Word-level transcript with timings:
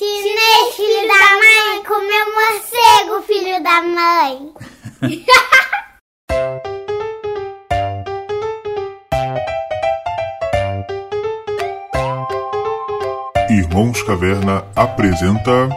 Chinês, 0.00 0.74
filho 0.76 1.04
da 1.08 1.36
mãe, 1.36 1.84
comeu 1.86 2.24
morcego, 2.32 3.20
filho 3.26 3.62
da 3.62 3.82
mãe. 3.82 4.50
Irmãos 13.50 14.02
Caverna 14.04 14.64
apresenta. 14.74 15.68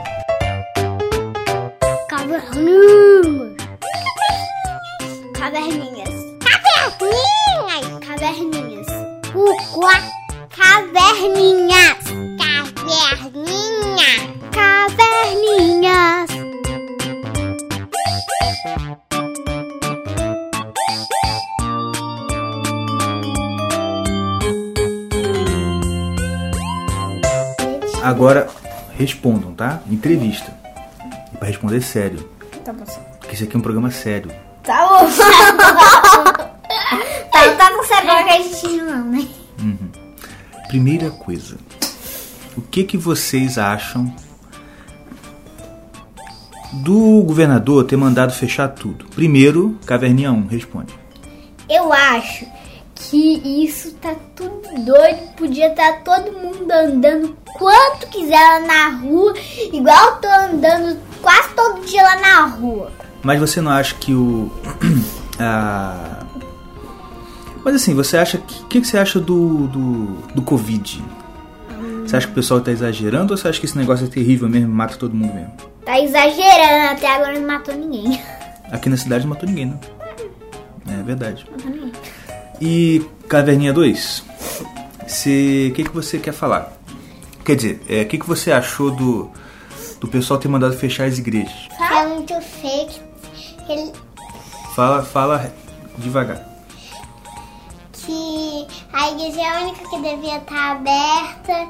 Tá? 29.53 29.81
Entrevista. 29.89 30.53
E 31.33 31.37
pra 31.37 31.47
responder 31.47 31.81
sério. 31.81 32.29
Tá 32.63 32.73
bom. 32.73 32.85
Porque 33.19 33.35
isso 33.35 33.43
aqui 33.43 33.55
é 33.55 33.59
um 33.59 33.61
programa 33.61 33.91
sério. 33.91 34.31
Tá 34.63 34.87
bom. 34.87 35.07
tá, 37.31 37.47
não 37.47 37.57
tá 37.57 37.71
com 37.71 37.83
sabor 37.83 38.23
que 38.23 38.29
a 38.29 38.41
gente 38.41 38.67
não, 38.81 39.05
né? 39.05 39.27
Primeira 40.67 41.11
coisa. 41.11 41.57
O 42.57 42.61
que 42.61 42.83
que 42.83 42.97
vocês 42.97 43.59
acham 43.59 44.11
do 46.71 47.21
governador 47.21 47.83
ter 47.83 47.95
mandado 47.95 48.33
fechar 48.33 48.69
tudo? 48.69 49.05
Primeiro, 49.13 49.77
Caverninha 49.85 50.31
1, 50.31 50.47
responde. 50.47 50.93
Eu 51.69 51.93
acho 51.93 52.45
que 53.09 53.63
isso 53.65 53.93
tá 53.95 54.15
tudo 54.35 54.61
doido. 54.85 55.33
Podia 55.35 55.67
estar 55.71 56.03
todo 56.03 56.31
mundo 56.31 56.71
andando 56.71 57.35
quanto 57.57 58.07
quiser 58.07 58.39
lá 58.39 58.59
na 58.61 58.89
rua, 58.97 59.33
igual 59.71 60.05
eu 60.07 60.15
tô 60.17 60.27
andando 60.27 60.97
quase 61.21 61.49
todo 61.55 61.85
dia 61.85 62.03
lá 62.03 62.15
na 62.19 62.45
rua. 62.47 62.91
Mas 63.21 63.39
você 63.39 63.61
não 63.61 63.71
acha 63.71 63.95
que 63.95 64.13
o. 64.13 64.51
a- 65.39 66.19
Mas 67.63 67.75
assim, 67.75 67.93
você 67.93 68.17
acha 68.17 68.37
que. 68.37 68.61
O 68.63 68.65
que, 68.67 68.81
que 68.81 68.87
você 68.87 68.97
acha 68.97 69.19
do, 69.19 69.67
do, 69.67 70.05
do 70.35 70.41
Covid? 70.41 71.03
Você 72.05 72.17
acha 72.17 72.27
que 72.27 72.33
o 72.33 72.35
pessoal 72.35 72.59
tá 72.59 72.69
exagerando 72.71 73.33
ou 73.33 73.37
você 73.37 73.47
acha 73.47 73.59
que 73.59 73.65
esse 73.65 73.77
negócio 73.77 74.05
é 74.05 74.09
terrível 74.09 74.49
mesmo 74.49 74.73
mata 74.73 74.97
todo 74.97 75.15
mundo 75.15 75.33
mesmo? 75.33 75.53
Tá 75.85 75.99
exagerando, 75.99 76.91
até 76.91 77.07
agora 77.15 77.39
não 77.39 77.47
matou 77.47 77.73
ninguém. 77.75 78.21
Aqui 78.71 78.89
na 78.89 78.97
cidade 78.97 79.23
não 79.25 79.29
matou 79.33 79.47
ninguém, 79.47 79.67
não. 79.67 79.79
É 80.99 81.01
verdade. 81.03 81.45
E 82.65 83.05
Caverninha 83.27 83.73
2, 83.73 84.23
você- 85.05 85.67
o 85.69 85.75
que, 85.75 85.83
que 85.83 85.89
você 85.91 86.17
quer 86.17 86.31
falar? 86.31 86.71
Quer 87.43 87.57
dizer, 87.57 87.81
é, 87.89 88.03
o 88.03 88.05
que, 88.07 88.17
que 88.17 88.25
você 88.25 88.53
achou 88.53 88.89
do, 88.89 89.29
do 89.99 90.07
pessoal 90.07 90.39
ter 90.39 90.47
mandado 90.47 90.77
fechar 90.77 91.05
as 91.05 91.17
igrejas? 91.17 91.51
É 91.91 92.05
muito 92.07 92.33
fake. 92.41 93.01
Ele, 93.67 93.91
Fala, 94.75 95.03
fala 95.03 95.53
devagar. 95.97 96.41
que 97.91 98.65
a 98.93 99.11
igreja 99.11 99.41
é 99.41 99.47
a 99.49 99.61
única 99.63 99.89
que 99.89 100.01
devia 100.01 100.37
estar 100.37 100.71
aberta, 100.71 101.67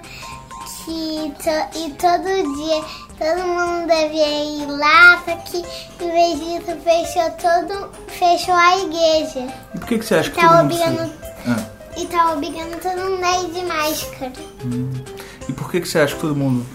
que 0.85 1.33
to- 1.43 1.79
e 1.79 1.91
todo 1.93 2.55
dia 2.55 2.83
todo 3.17 3.47
mundo 3.47 3.87
devia 3.87 4.43
ir 4.43 4.65
lá, 4.67 5.21
só 5.25 5.35
que 5.37 5.57
em 6.03 6.11
vez 6.11 6.39
disso 6.39 6.77
fechou 6.83 7.29
todo, 7.31 7.89
fechou 8.07 8.53
a 8.53 8.77
igreja. 8.79 9.47
E 9.75 9.79
por 9.79 9.87
que, 9.87 9.99
que 9.99 10.05
você 10.05 10.15
acha 10.15 10.29
que 10.31 10.35
Tá 10.39 10.47
todo 10.49 10.61
obrigando-? 10.65 11.11
Ah, 11.47 11.65
E 11.97 12.05
tá 12.07 12.33
obrigando 12.33 12.77
todo 12.81 12.97
mundo 13.09 13.23
a 13.23 13.41
ir 13.41 13.51
de 13.51 13.65
máscara. 13.65 14.31
e 15.47 15.53
por 15.53 15.69
que, 15.71 15.81
que 15.81 15.87
você 15.87 15.99
acha 15.99 16.15
que 16.15 16.21
todo 16.21 16.35
mundo. 16.35 16.65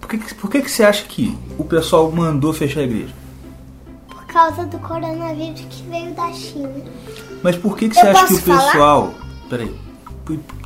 Por 0.00 0.08
que, 0.10 0.18
que- 0.18 0.34
por 0.34 0.50
que, 0.50 0.62
que 0.62 0.70
você 0.70 0.84
acha 0.84 1.04
que 1.04 1.36
o 1.58 1.64
pessoal 1.64 2.10
mandou 2.10 2.52
fechar 2.52 2.80
a 2.80 2.84
igreja? 2.84 3.14
Por 4.08 4.24
causa 4.26 4.64
do 4.66 4.78
coronavírus 4.78 5.60
que 5.68 5.82
veio 5.88 6.12
da 6.14 6.32
China. 6.32 6.70
Mas 7.42 7.56
por 7.56 7.76
que, 7.76 7.88
que 7.88 7.94
você 7.94 8.06
Eu 8.06 8.10
acha 8.10 8.26
que 8.26 8.34
o 8.34 8.36
posso 8.42 8.46
falar? 8.46 8.72
pessoal. 8.72 9.14
Peraí. 9.50 9.74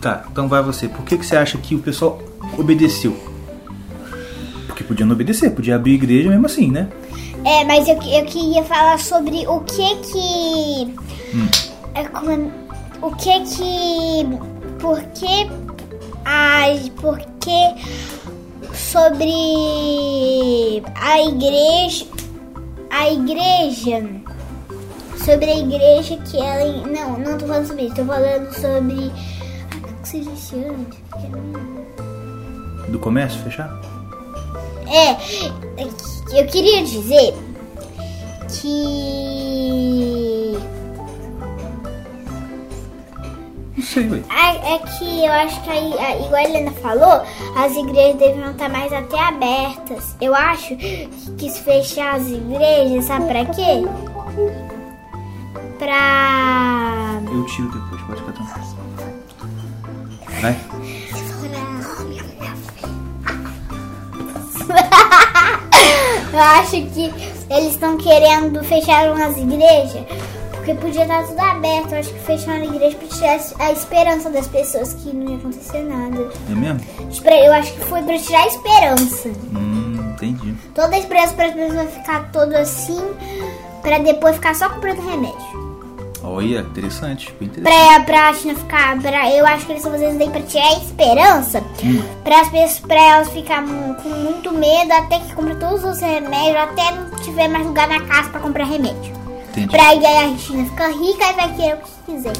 Tá, 0.00 0.24
então 0.30 0.48
vai 0.48 0.62
você. 0.62 0.88
Por 0.88 1.04
que, 1.04 1.18
que 1.18 1.24
você 1.26 1.36
acha 1.36 1.56
que 1.58 1.74
o 1.74 1.78
pessoal 1.80 2.20
obedeceu? 2.58 3.16
Podia 4.86 5.04
não 5.04 5.14
obedecer, 5.14 5.50
podia 5.50 5.76
abrir 5.76 5.92
a 5.92 5.94
igreja 5.94 6.30
mesmo 6.30 6.46
assim, 6.46 6.70
né? 6.70 6.88
É, 7.44 7.64
mas 7.64 7.86
eu, 7.88 7.94
eu 7.94 8.24
queria 8.24 8.64
falar 8.64 8.98
sobre 8.98 9.46
o 9.46 9.60
que 9.60 9.96
que. 9.96 10.94
É 11.94 12.04
como, 12.04 12.50
o 13.02 13.10
que 13.16 13.40
que. 13.42 14.26
Por 14.80 15.00
que. 15.14 15.48
As, 16.24 16.88
por 16.88 17.18
que 17.40 17.74
sobre 18.74 19.30
a 20.94 21.20
igreja. 21.22 22.06
A 22.90 23.10
igreja. 23.10 24.04
Sobre 25.24 25.50
a 25.50 25.58
igreja 25.58 26.16
que 26.18 26.36
ela. 26.36 26.86
Não, 26.86 27.18
não 27.18 27.38
tô 27.38 27.46
falando 27.46 27.66
sobre 27.66 27.86
isso, 27.86 27.94
tô 27.94 28.04
falando 28.04 28.52
sobre. 28.54 29.12
Ai, 29.70 29.78
o 29.78 30.02
que 30.02 30.08
você 30.08 30.20
disse 30.20 30.56
antes? 30.56 30.98
Do 32.88 32.98
comércio 32.98 33.40
fechar? 33.42 33.95
É, 34.88 35.16
eu 36.38 36.46
queria 36.46 36.84
dizer 36.84 37.34
que. 38.48 40.56
Não 43.76 43.84
sei, 43.84 44.08
ué. 44.10 44.22
É, 44.30 44.78
que 44.78 45.24
eu 45.24 45.32
acho 45.32 45.60
que, 45.62 45.70
aí, 45.70 45.92
igual 46.24 46.34
a 46.34 46.44
Helena 46.44 46.72
falou, 46.82 47.22
as 47.56 47.74
igrejas 47.76 48.16
deviam 48.16 48.50
estar 48.50 48.68
mais 48.68 48.92
até 48.92 49.18
abertas. 49.18 50.16
Eu 50.20 50.34
acho 50.34 50.76
que 50.76 51.50
se 51.50 51.60
fechar 51.60 52.16
as 52.16 52.26
igrejas, 52.28 53.04
sabe 53.04 53.26
pra 53.26 53.44
quê? 53.46 53.84
Pra. 55.78 57.20
Eu 57.30 57.46
tiro 57.46 57.70
depois, 57.70 58.02
pode 58.02 58.20
ficar 58.20 58.32
tranquilo. 58.32 58.76
Vai. 60.40 60.56
Eu 66.36 66.42
acho 66.42 66.82
que 66.92 67.14
eles 67.48 67.72
estão 67.72 67.96
querendo 67.96 68.62
fechar 68.62 69.10
umas 69.10 69.38
igrejas. 69.38 70.04
Porque 70.50 70.74
podia 70.74 71.02
estar 71.04 71.22
tudo 71.22 71.40
aberto. 71.40 71.92
Eu 71.92 71.98
acho 71.98 72.12
que 72.12 72.18
fecharam 72.20 72.60
a 72.60 72.66
igreja 72.66 72.94
pra 72.98 73.08
tirar 73.08 73.40
a 73.58 73.72
esperança 73.72 74.28
das 74.28 74.46
pessoas 74.46 74.92
que 74.92 75.16
não 75.16 75.30
ia 75.30 75.38
acontecer 75.38 75.80
nada. 75.80 76.30
É 76.50 76.54
mesmo? 76.54 76.80
Eu 77.24 77.52
acho 77.54 77.72
que 77.72 77.80
foi 77.86 78.02
pra 78.02 78.18
tirar 78.18 78.42
a 78.42 78.46
esperança. 78.48 79.28
Hum, 79.54 80.12
entendi. 80.12 80.54
Toda 80.74 80.94
a 80.94 80.98
esperança 80.98 81.32
para 81.32 81.46
as 81.46 81.54
pessoas 81.54 81.94
ficar 81.94 82.30
todo 82.30 82.52
assim. 82.54 83.00
Pra 83.80 83.98
depois 83.98 84.34
ficar 84.34 84.54
só 84.54 84.68
comprando 84.68 85.08
remédio. 85.08 85.65
Olha, 86.36 86.60
interessante, 86.60 87.34
bem 87.40 87.48
interessante. 87.48 88.04
Pra, 88.04 88.04
pra 88.04 88.34
China 88.34 88.54
ficar. 88.54 89.00
Pra, 89.00 89.30
eu 89.32 89.46
acho 89.46 89.64
que 89.64 89.72
eles 89.72 89.82
estão 89.82 89.90
fazendo 89.90 90.10
isso 90.10 90.18
daí 90.18 90.30
pra 90.30 90.42
tirar 90.42 90.66
a 90.66 90.78
esperança. 90.78 91.64
Pra, 92.22 92.40
as 92.42 92.48
pessoas, 92.50 92.80
pra 92.80 93.00
elas 93.00 93.30
ficarem 93.30 93.94
com 93.94 94.08
muito 94.10 94.52
medo 94.52 94.92
até 94.92 95.18
que 95.20 95.34
comprem 95.34 95.58
todos 95.58 95.82
os 95.82 95.98
remédios. 95.98 96.56
Até 96.56 96.94
não 96.94 97.10
tiver 97.22 97.48
mais 97.48 97.66
lugar 97.66 97.88
na 97.88 98.00
casa 98.02 98.28
pra 98.28 98.40
comprar 98.40 98.64
remédio. 98.64 99.14
Entendi. 99.48 99.68
Pra 99.68 99.88
aí 99.88 100.04
a 100.04 100.36
China 100.36 100.68
ficar 100.68 100.88
rica 100.88 101.24
e 101.24 101.32
vai 101.32 101.54
querer 101.54 101.74
o 101.74 101.78
que 101.78 102.12
quiser. 102.12 102.36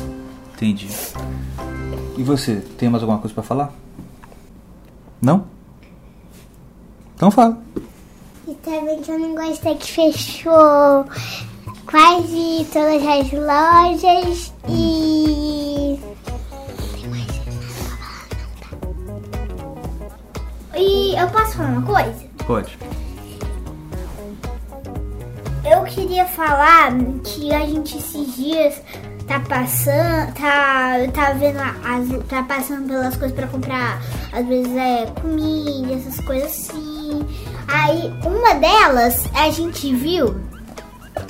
Entendi. 0.54 0.88
E 2.18 2.22
você, 2.22 2.56
tem 2.76 2.90
mais 2.90 3.02
alguma 3.02 3.18
coisa 3.18 3.32
pra 3.32 3.42
falar? 3.42 3.72
Não? 5.22 5.46
Então 7.14 7.30
fala. 7.30 7.58
E 8.46 8.54
também 8.56 9.00
que 9.00 9.10
eu 9.10 9.18
não 9.18 9.34
gostei 9.34 9.74
que 9.74 9.90
fechou 9.90 11.06
quase 11.86 12.66
todas 12.72 13.02
as 13.06 13.32
lojas 13.32 14.52
e. 14.68 15.98
E 20.78 21.18
eu 21.18 21.26
posso 21.28 21.56
falar 21.56 21.68
uma 21.70 21.82
coisa? 21.82 22.26
Pode. 22.46 22.78
Eu 25.64 25.82
queria 25.84 26.26
falar 26.26 26.92
que 27.24 27.52
a 27.52 27.60
gente 27.60 27.96
esses 27.96 28.36
dias 28.36 28.80
tá 29.26 29.40
passando, 29.40 30.32
tá, 30.34 30.98
tá 31.12 31.32
vendo 31.32 31.58
as, 31.58 32.28
tá 32.28 32.42
passando 32.42 32.86
pelas 32.86 33.16
coisas 33.16 33.36
pra 33.36 33.46
comprar, 33.48 34.00
às 34.32 34.46
vezes 34.46 34.76
é 34.76 35.06
comida, 35.20 35.94
essas 35.94 36.20
coisas 36.24 36.50
assim. 36.52 37.26
Aí 37.66 38.12
uma 38.24 38.54
delas 38.54 39.24
a 39.34 39.50
gente 39.50 39.92
viu 39.94 40.45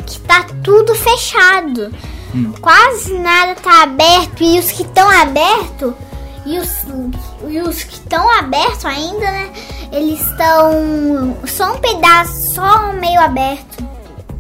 que 0.06 0.18
tá 0.20 0.46
tudo 0.62 0.94
fechado. 0.94 1.92
Quase 2.60 3.14
nada 3.18 3.54
tá 3.54 3.82
aberto 3.84 4.42
e 4.42 4.58
os 4.58 4.70
que 4.70 4.82
estão 4.82 5.08
abertos 5.08 5.94
e 6.44 6.58
os, 6.58 6.84
e 7.48 7.60
os 7.60 7.82
que 7.82 7.94
estão 7.94 8.30
abertos 8.38 8.84
ainda, 8.84 9.30
né? 9.30 9.50
eles 9.92 10.20
estão 10.20 11.36
só 11.46 11.74
um 11.74 11.78
pedaço, 11.78 12.54
só 12.54 12.92
meio 12.92 13.20
aberto. 13.20 13.84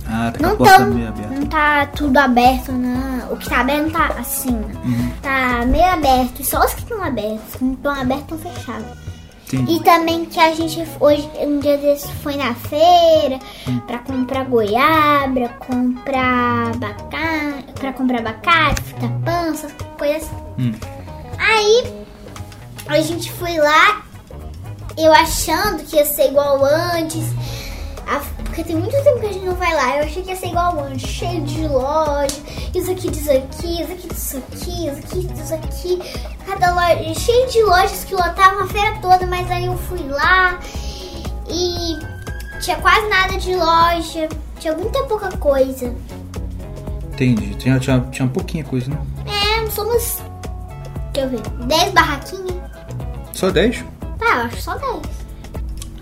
Ah, 0.08 0.30
tá 0.32 0.38
Não, 0.46 0.56
tão, 0.56 0.86
meio 0.92 1.08
aberta. 1.08 1.34
não 1.34 1.46
tá 1.46 1.86
tudo 1.86 2.16
aberto, 2.18 2.72
não. 2.72 3.32
O 3.32 3.36
que 3.36 3.48
tá 3.48 3.60
aberto 3.60 3.82
não 3.84 3.90
tá 3.90 4.14
assim, 4.18 4.52
né? 4.52 4.74
Uhum. 4.84 5.12
Tá 5.20 5.64
meio 5.66 5.84
aberto. 5.84 6.44
Só 6.44 6.64
os 6.64 6.74
que 6.74 6.82
estão 6.82 7.02
abertos. 7.02 7.48
Os 7.48 7.56
que 7.56 7.64
não 7.64 7.72
estão 7.72 7.92
abertos 7.92 8.38
estão 8.38 8.52
fechados. 8.52 8.86
Entendi. 9.48 9.76
E 9.76 9.80
também 9.84 10.24
que 10.24 10.40
a 10.40 10.52
gente 10.54 10.82
hoje, 10.98 11.28
um 11.40 11.60
dia 11.60 11.78
desse, 11.78 12.08
foi 12.14 12.34
na 12.36 12.52
feira 12.54 13.38
pra 13.86 13.98
comprar 14.00 14.44
goiaba, 14.44 15.48
comprar 15.66 16.72
abacate, 16.74 17.72
pra 17.74 17.92
comprar 17.92 18.18
abacate, 18.20 18.82
fita 18.82 19.08
pança, 19.24 19.68
coisas. 19.96 20.28
Hum. 20.58 20.72
Aí 21.38 21.94
a 22.88 23.00
gente 23.00 23.30
foi 23.32 23.56
lá, 23.56 24.02
eu 24.98 25.12
achando 25.12 25.84
que 25.84 25.96
ia 25.96 26.04
ser 26.04 26.28
igual 26.30 26.64
antes. 26.64 27.24
a- 28.08 28.22
porque 28.56 28.72
tem 28.72 28.76
muito 28.76 28.96
tempo 29.04 29.20
que 29.20 29.26
a 29.26 29.32
gente 29.32 29.44
não 29.44 29.54
vai 29.54 29.74
lá. 29.74 29.98
Eu 29.98 30.04
achei 30.04 30.22
que 30.22 30.30
ia 30.30 30.36
ser 30.36 30.46
igual 30.46 30.80
antes, 30.80 31.06
cheio 31.06 31.42
de 31.42 31.68
loja. 31.68 32.40
Isso 32.74 32.90
aqui 32.90 33.10
disso 33.10 33.30
aqui, 33.30 33.82
isso 33.82 33.92
aqui 33.92 34.08
disso 34.08 34.36
aqui, 34.38 34.86
isso 34.86 34.98
aqui 34.98 35.26
disso 35.26 35.54
aqui. 35.54 35.98
Cada 36.46 36.72
loja, 36.72 37.20
cheio 37.20 37.46
de 37.50 37.62
lojas 37.62 38.04
que 38.04 38.14
lotavam 38.14 38.60
a 38.60 38.66
feira 38.66 38.98
toda, 39.02 39.26
mas 39.26 39.50
aí 39.50 39.66
eu 39.66 39.76
fui 39.76 40.02
lá 40.08 40.58
e 41.50 41.98
tinha 42.62 42.78
quase 42.78 43.06
nada 43.08 43.36
de 43.36 43.54
loja. 43.54 44.26
Tinha 44.58 44.74
muita 44.74 45.04
pouca 45.04 45.36
coisa. 45.36 45.94
Entendi. 47.12 47.54
Tinha, 47.56 47.78
tinha, 47.78 48.00
tinha 48.10 48.26
pouquinha 48.26 48.64
coisa, 48.64 48.90
né? 48.90 48.98
É, 49.26 49.70
somos. 49.70 50.22
Deixa 51.12 51.28
eu 51.28 51.28
ver. 51.28 51.42
10 51.66 51.92
barraquinhas. 51.92 52.56
Só 53.34 53.50
10? 53.50 53.84
Tá, 54.18 54.38
eu 54.38 54.44
acho 54.46 54.62
só 54.62 54.78
10. 54.78 55.02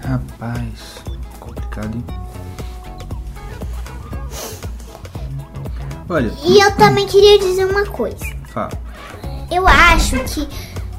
Rapaz, 0.05 1.03
complicado, 1.41 1.97
hein? 1.97 2.24
Olha, 6.09 6.31
E 6.45 6.61
eu 6.61 6.71
também 6.77 7.07
queria 7.07 7.39
dizer 7.39 7.65
uma 7.67 7.85
coisa. 7.87 8.25
fala. 8.53 8.71
Eu 9.51 9.67
acho 9.67 10.19
que 10.25 10.49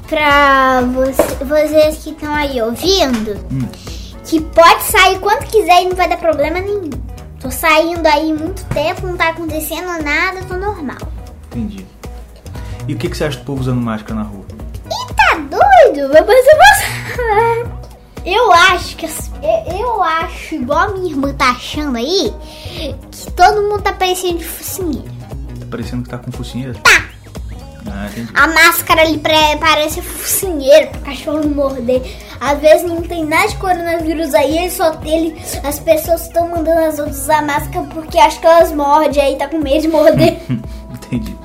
pra 0.08 0.82
você- 0.82 1.44
vocês 1.44 1.98
que 2.04 2.10
estão 2.10 2.34
aí 2.34 2.60
ouvindo, 2.62 3.34
Hum. 3.50 3.68
que 4.24 4.40
pode 4.40 4.82
sair 4.84 5.18
quando 5.20 5.44
quiser 5.46 5.82
e 5.82 5.88
não 5.88 5.96
vai 5.96 6.08
dar 6.08 6.16
problema 6.18 6.60
nenhum. 6.60 6.90
Tô 7.40 7.50
saindo 7.50 8.06
aí 8.06 8.32
muito 8.32 8.64
tempo, 8.66 9.06
não 9.06 9.16
tá 9.16 9.28
acontecendo 9.28 9.86
nada, 10.02 10.42
tô 10.48 10.54
normal. 10.54 10.96
Entendi. 11.50 11.86
E 12.88 12.94
o 12.94 12.98
que, 12.98 13.08
que 13.08 13.16
você 13.16 13.24
acha 13.24 13.38
do 13.38 13.44
povo 13.44 13.60
usando 13.60 13.80
máscara 13.80 14.14
na 14.14 14.22
rua? 14.22 14.44
Ih, 14.86 15.14
tá 15.14 15.34
doido? 15.36 16.12
Vai 16.12 16.22
você. 16.24 17.66
Eu 18.26 18.52
acho 18.52 18.96
que. 18.96 19.06
Eu, 19.78 20.02
acho, 20.02 20.56
igual 20.56 20.80
a 20.80 20.88
minha 20.88 21.10
irmã 21.12 21.32
tá 21.32 21.50
achando 21.50 21.96
aí, 21.96 22.34
que 23.10 23.30
todo 23.32 23.62
mundo 23.62 23.82
tá 23.82 23.92
parecendo 23.92 24.38
de 24.38 24.44
focinheiro. 24.44 25.08
Tá 25.60 25.66
parecendo 25.70 26.02
que 26.02 26.08
tá 26.08 26.18
com 26.18 26.32
focinheira? 26.32 26.74
Tá. 26.74 27.06
Ah. 27.88 28.10
A 28.34 28.48
máscara 28.48 29.02
ali 29.02 29.20
parece 29.60 30.02
focinheiro 30.02 30.88
pro 30.88 31.00
cachorro 31.02 31.40
não 31.40 31.50
morder. 31.50 32.02
Às 32.40 32.58
vezes 32.58 32.82
não 32.82 33.00
tem 33.00 33.24
nada 33.24 33.48
de 33.48 33.56
coronavírus 33.56 34.34
aí, 34.34 34.58
ele 34.58 34.70
só 34.70 34.98
ele, 35.04 35.40
as 35.62 35.78
pessoas 35.78 36.22
estão 36.22 36.48
mandando 36.48 36.80
as 36.80 36.98
outras 36.98 37.20
usar 37.20 37.42
máscara 37.42 37.86
porque 37.94 38.18
acham 38.18 38.40
que 38.40 38.46
elas 38.46 38.72
mordem 38.72 39.22
aí, 39.22 39.36
tá 39.36 39.48
com 39.48 39.58
medo 39.58 39.82
de 39.82 39.88
morder. 39.88 40.38
Entendi. 40.92 41.36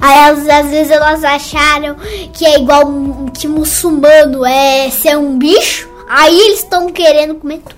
aí 0.00 0.30
às, 0.30 0.48
às 0.48 0.70
vezes 0.70 0.90
elas 0.90 1.22
acharam 1.22 1.96
que 2.32 2.44
é 2.46 2.58
igual 2.58 2.84
que 3.32 3.46
muçulmano 3.46 4.44
é 4.44 4.90
ser 4.90 5.16
um 5.16 5.38
bicho, 5.38 5.87
aí 6.08 6.38
eles 6.40 6.60
estão 6.60 6.88
querendo 6.90 7.34
comer 7.36 7.58
tudo. 7.58 7.76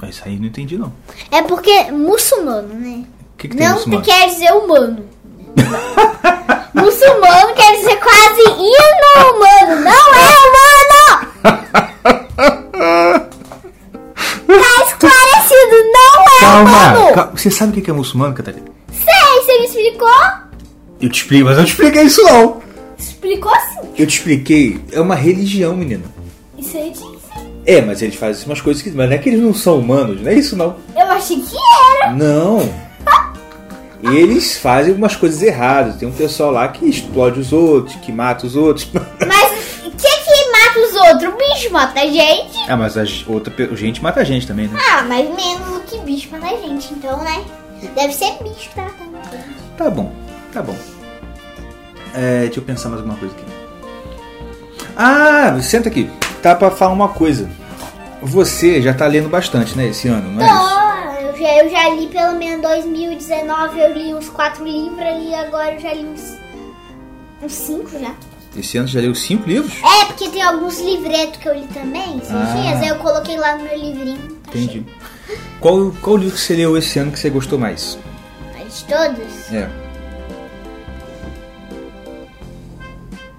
Mas 0.00 0.16
isso 0.16 0.22
aí 0.26 0.34
eu 0.34 0.40
não 0.40 0.46
entendi, 0.46 0.76
não. 0.78 0.92
É 1.30 1.42
porque 1.42 1.90
muçulmano, 1.90 2.74
né? 2.74 3.04
Que, 3.38 3.48
que 3.48 3.56
Não 3.56 4.02
quer 4.02 4.28
dizer 4.28 4.52
humano. 4.52 5.08
Muçulmano 6.74 7.54
quer 7.54 7.76
dizer 7.76 7.96
quase 8.00 8.40
ino-humano. 8.42 9.80
Não 9.84 10.14
é 10.14 10.34
humano! 10.44 12.04
Tá 14.46 14.84
esclarecido, 14.86 15.76
não 15.92 16.24
é 16.24 16.40
Calma, 16.40 16.60
humano! 16.70 17.14
calma. 17.14 17.32
Você 17.36 17.50
sabe 17.50 17.78
o 17.78 17.82
que 17.82 17.90
é 17.90 17.92
muçulmano, 17.94 18.34
Catarina? 18.34 18.66
Sei, 18.92 19.40
você 19.42 19.58
me 19.60 19.66
explicou? 19.66 20.08
Eu 21.00 21.08
te 21.08 21.22
explico, 21.22 21.44
mas 21.44 21.52
eu 21.56 21.58
não 21.58 21.64
te 21.64 21.70
expliquei 21.72 22.02
isso 22.02 22.22
não. 22.24 22.62
Explicou 22.98 23.52
sim. 23.52 23.88
Eu 23.96 24.06
te 24.06 24.18
expliquei. 24.18 24.80
É 24.92 25.00
uma 25.00 25.14
religião, 25.14 25.76
menina. 25.76 26.04
Isso 26.58 26.76
aí 26.76 26.90
disse. 26.90 27.03
É, 27.66 27.80
mas 27.80 28.02
eles 28.02 28.16
fazem 28.16 28.46
umas 28.46 28.60
coisas 28.60 28.82
que. 28.82 28.90
Mas 28.90 29.08
não 29.08 29.16
é 29.16 29.18
que 29.18 29.28
eles 29.28 29.40
não 29.40 29.54
são 29.54 29.78
humanos, 29.78 30.20
não 30.20 30.30
é 30.30 30.34
isso 30.34 30.56
não. 30.56 30.76
Eu 30.96 31.10
achei 31.10 31.36
que 31.40 31.56
era. 32.02 32.12
Não. 32.12 32.68
Eles 34.02 34.58
fazem 34.58 34.92
umas 34.92 35.16
coisas 35.16 35.40
erradas. 35.42 35.96
Tem 35.96 36.06
um 36.06 36.12
pessoal 36.12 36.50
lá 36.50 36.68
que 36.68 36.86
explode 36.86 37.40
os 37.40 37.52
outros, 37.52 37.96
que 37.96 38.12
mata 38.12 38.46
os 38.46 38.54
outros. 38.54 38.86
Mas 39.26 39.52
o 39.82 39.90
que 39.90 39.96
que 39.96 40.50
mata 40.52 40.78
os 40.78 40.94
outros? 40.94 41.32
O 41.32 41.36
bicho 41.38 41.72
mata 41.72 42.00
a 42.00 42.06
gente. 42.06 42.58
ah, 42.68 42.76
mas 42.76 42.98
a 42.98 43.04
outra 43.26 43.52
gente 43.74 44.02
mata 44.02 44.20
a 44.20 44.24
gente 44.24 44.46
também, 44.46 44.68
né? 44.68 44.78
Ah, 44.90 45.02
mas 45.08 45.24
menos 45.34 45.66
do 45.68 45.80
que 45.86 45.98
bicho 46.00 46.28
mata 46.30 46.46
a 46.46 46.56
gente. 46.56 46.92
Então, 46.92 47.22
né? 47.22 47.44
Deve 47.94 48.12
ser 48.12 48.32
bicho 48.42 48.68
que 48.68 48.74
tá 48.74 48.82
matando 48.82 49.16
a 49.16 49.36
gente. 49.36 49.44
Tá 49.78 49.88
bom, 49.88 50.12
tá 50.52 50.62
bom. 50.62 50.76
É, 52.14 52.40
deixa 52.42 52.60
eu 52.60 52.64
pensar 52.64 52.88
mais 52.90 53.00
alguma 53.00 53.18
coisa 53.18 53.34
aqui. 53.34 53.44
Ah, 54.96 55.58
senta 55.62 55.88
aqui. 55.88 56.10
Tá 56.44 56.54
pra 56.54 56.70
falar 56.70 56.92
uma 56.92 57.08
coisa. 57.08 57.48
Você 58.20 58.82
já 58.82 58.92
tá 58.92 59.06
lendo 59.06 59.30
bastante, 59.30 59.74
né, 59.78 59.86
esse 59.86 60.08
ano, 60.08 60.30
não 60.30 60.44
é? 60.44 60.46
Tô, 60.46 61.20
eu 61.22 61.36
já, 61.38 61.64
eu 61.64 61.70
já 61.70 61.88
li 61.88 62.06
pelo 62.08 62.38
menos 62.38 62.60
2019, 62.60 63.80
eu 63.80 63.94
li 63.94 64.14
uns 64.14 64.28
quatro 64.28 64.62
livros 64.62 65.00
ali, 65.00 65.34
agora 65.34 65.72
eu 65.72 65.80
já 65.80 65.94
li 65.94 66.04
uns, 66.04 66.36
uns 67.42 67.50
cinco 67.52 67.98
já. 67.98 68.14
Esse 68.54 68.76
ano 68.76 68.86
você 68.86 68.92
já 68.92 69.00
leu 69.00 69.14
cinco 69.14 69.48
livros? 69.48 69.72
É, 69.82 70.04
porque 70.04 70.28
tem 70.28 70.42
alguns 70.42 70.78
livretos 70.82 71.38
que 71.40 71.48
eu 71.48 71.54
li 71.54 71.66
também, 71.68 72.18
esses 72.18 72.30
Ah. 72.30 72.54
dias, 72.60 72.82
aí 72.82 72.88
eu 72.88 72.96
coloquei 72.96 73.38
lá 73.38 73.56
no 73.56 73.64
meu 73.64 73.78
livrinho. 73.78 74.18
Tá 74.44 74.50
Entendi. 74.58 74.84
Qual, 75.60 75.92
qual 76.02 76.18
livro 76.18 76.34
que 76.34 76.40
você 76.42 76.56
leu 76.56 76.76
esse 76.76 76.98
ano 76.98 77.10
que 77.10 77.18
você 77.18 77.30
gostou 77.30 77.58
mais? 77.58 77.96
De 78.68 78.84
todos? 78.84 79.50
É. 79.50 79.70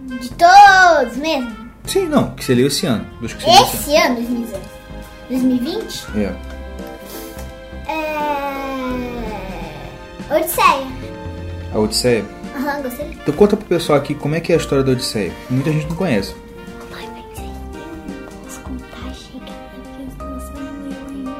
De 0.10 0.30
todos 0.32 1.18
mesmo? 1.18 1.65
Sim, 1.88 2.08
não, 2.08 2.32
que 2.32 2.44
você 2.44 2.54
leu 2.56 2.68
esse 2.68 2.86
ano. 2.86 3.06
Dos 3.22 3.34
que 3.34 3.44
você 3.44 3.50
leu 3.52 3.64
esse 3.64 3.96
ano, 3.98 4.16
2019. 4.16 4.66
2020? 5.30 6.06
ano. 6.16 6.38
É. 7.88 7.92
É... 10.30 10.36
Odisseia. 10.36 10.88
A 11.74 11.80
Odisseia. 11.80 12.26
Aham, 12.58 12.82
gostei. 12.82 13.06
Então 13.12 13.34
conta 13.36 13.58
pro 13.58 13.66
pessoal 13.68 14.00
aqui 14.00 14.16
como 14.16 14.36
é 14.36 14.40
que 14.40 14.52
é 14.52 14.56
a 14.56 14.58
história 14.58 14.84
da 14.84 14.92
Odisseia. 14.92 15.32
Muita 15.50 15.72
gente 15.72 15.88
não 15.88 15.96
conhece. 15.96 16.34
Ai, 16.96 17.06
mas 17.14 17.40
aí 17.40 17.50
posso 18.44 18.60
contar, 18.62 19.14
chega, 19.14 19.52
porque 19.74 20.04
você 20.24 20.52
não 20.54 20.90
leu 20.90 20.98
ainda. 21.10 21.32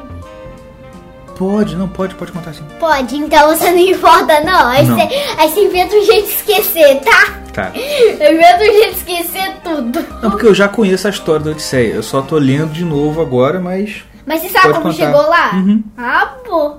Pode, 1.36 1.76
não, 1.76 1.88
pode, 1.88 2.14
pode 2.14 2.32
contar 2.32 2.54
sim. 2.54 2.64
Pode, 2.78 3.16
então 3.16 3.48
você 3.56 3.70
não 3.70 3.78
importa, 3.88 4.40
não. 4.42 4.68
Aí 4.68 4.86
Não. 4.86 4.96
você 4.96 5.02
aí 5.38 5.48
você 5.50 5.60
inventa 5.64 5.96
um 5.96 6.04
jeito 6.04 6.26
de 6.28 6.34
esquecer, 6.34 7.00
tá? 7.00 7.42
Tá. 7.56 7.72
Eu 7.74 8.36
jeito 8.38 8.92
de 8.92 8.98
esquecer 8.98 9.56
tudo. 9.64 10.00
Não, 10.22 10.30
porque 10.30 10.44
eu 10.46 10.54
já 10.54 10.68
conheço 10.68 11.06
a 11.06 11.10
história 11.10 11.42
da 11.42 11.52
Odisseia. 11.52 11.94
Eu 11.94 12.02
só 12.02 12.20
tô 12.20 12.36
lendo 12.36 12.70
de 12.70 12.84
novo 12.84 13.22
agora, 13.22 13.58
mas. 13.58 14.04
Mas 14.26 14.42
você 14.42 14.50
sabe 14.50 14.74
como 14.74 14.82
contar. 14.82 14.92
chegou 14.92 15.22
lá? 15.22 15.54
Uhum. 15.54 15.82
Ah, 15.96 16.34
pô. 16.44 16.74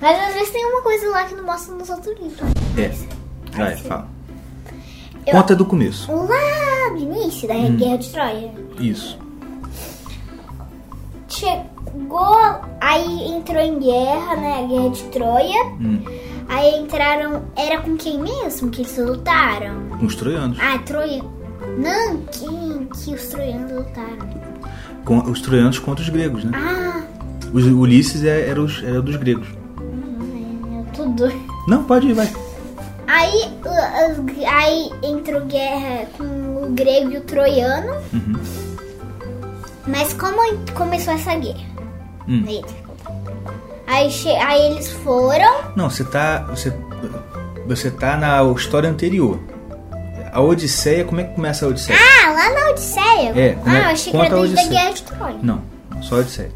Mas 0.00 0.18
às 0.28 0.34
vezes 0.34 0.50
tem 0.50 0.66
uma 0.66 0.82
coisa 0.82 1.08
lá 1.10 1.24
que 1.26 1.36
não 1.36 1.44
mostra 1.44 1.74
nos 1.76 1.88
outros 1.90 2.18
livros. 2.20 2.40
É. 2.76 2.90
Vai, 3.56 3.76
fala. 3.76 4.08
Eu- 5.24 5.32
Conta 5.32 5.54
do 5.54 5.64
começo. 5.64 6.10
Lá 6.12 6.90
no 6.90 6.98
início 6.98 7.46
da 7.46 7.54
Hum. 7.54 7.76
Guerra 7.76 7.98
de 7.98 8.08
Troia. 8.10 8.50
Isso. 8.80 9.16
Chegou, 11.28 12.60
aí 12.80 13.28
entrou 13.32 13.60
em 13.62 13.78
guerra, 13.78 14.36
né? 14.36 14.58
A 14.58 14.66
Guerra 14.66 14.90
de 14.90 15.02
Troia. 15.04 15.64
Hum. 15.80 16.02
Aí 16.52 16.80
entraram. 16.80 17.44
Era 17.56 17.80
com 17.80 17.96
quem 17.96 18.20
mesmo 18.20 18.70
que 18.70 18.82
eles 18.82 18.96
lutaram? 18.98 19.88
Com 19.98 20.06
os 20.06 20.14
troianos. 20.14 20.58
Ah, 20.60 20.78
Troia. 20.78 21.22
Não, 21.78 22.18
quem 22.32 22.86
que 22.88 23.14
os 23.14 23.26
troianos 23.28 23.72
lutaram? 23.72 24.18
Com 25.04 25.18
os 25.30 25.40
troianos 25.40 25.78
contra 25.78 26.02
os 26.02 26.08
gregos, 26.10 26.44
né? 26.44 26.52
Ah, 26.54 27.02
Os 27.52 27.64
Ulisses 27.66 28.22
é- 28.24 28.48
era, 28.48 28.60
os, 28.62 28.82
era 28.82 29.00
dos 29.02 29.16
gregos. 29.16 29.46
eu 29.78 30.86
tô 30.94 31.04
doido. 31.06 31.40
Não, 31.68 31.84
pode 31.84 32.08
ir, 32.08 32.12
vai. 32.14 32.30
Aí, 33.06 33.52
aí 34.46 34.90
entrou 35.02 35.40
guerra 35.46 36.06
com 36.16 36.24
o 36.64 36.70
grego 36.72 37.12
e 37.12 37.16
o 37.18 37.20
troiano. 37.22 37.92
Uhum. 38.12 38.34
Mas 39.86 40.12
como 40.14 40.36
começou 40.74 41.12
essa 41.14 41.34
guerra? 41.34 41.66
Hum. 42.28 42.44
Eita. 42.46 42.81
Aí, 43.92 44.10
che- 44.10 44.28
aí 44.36 44.72
eles 44.72 44.90
foram. 44.90 45.52
Não, 45.76 45.90
você 45.90 46.02
tá. 46.04 46.38
Você, 46.50 46.72
você 47.66 47.90
tá 47.90 48.16
na 48.16 48.42
história 48.56 48.88
anterior. 48.88 49.38
A 50.32 50.40
Odisseia, 50.40 51.04
como 51.04 51.20
é 51.20 51.24
que 51.24 51.34
começa 51.34 51.66
a 51.66 51.68
Odisseia? 51.68 51.98
Ah, 52.00 52.12
Ah, 52.24 52.30
lá 52.32 52.50
na 52.60 52.70
Odisseia? 52.70 53.32
É, 53.36 53.52
como 53.54 53.74
ah, 53.74 53.78
é- 53.78 53.84
achei 53.84 54.12
que 54.12 54.16
era 54.18 54.34
a 54.36 54.40
desde 54.40 54.58
a. 54.60 54.66
Guerra 54.68 54.90
de 54.92 55.02
Troia. 55.02 55.36
Não, 55.42 55.62
só 56.00 56.16
Odisseia. 56.16 56.50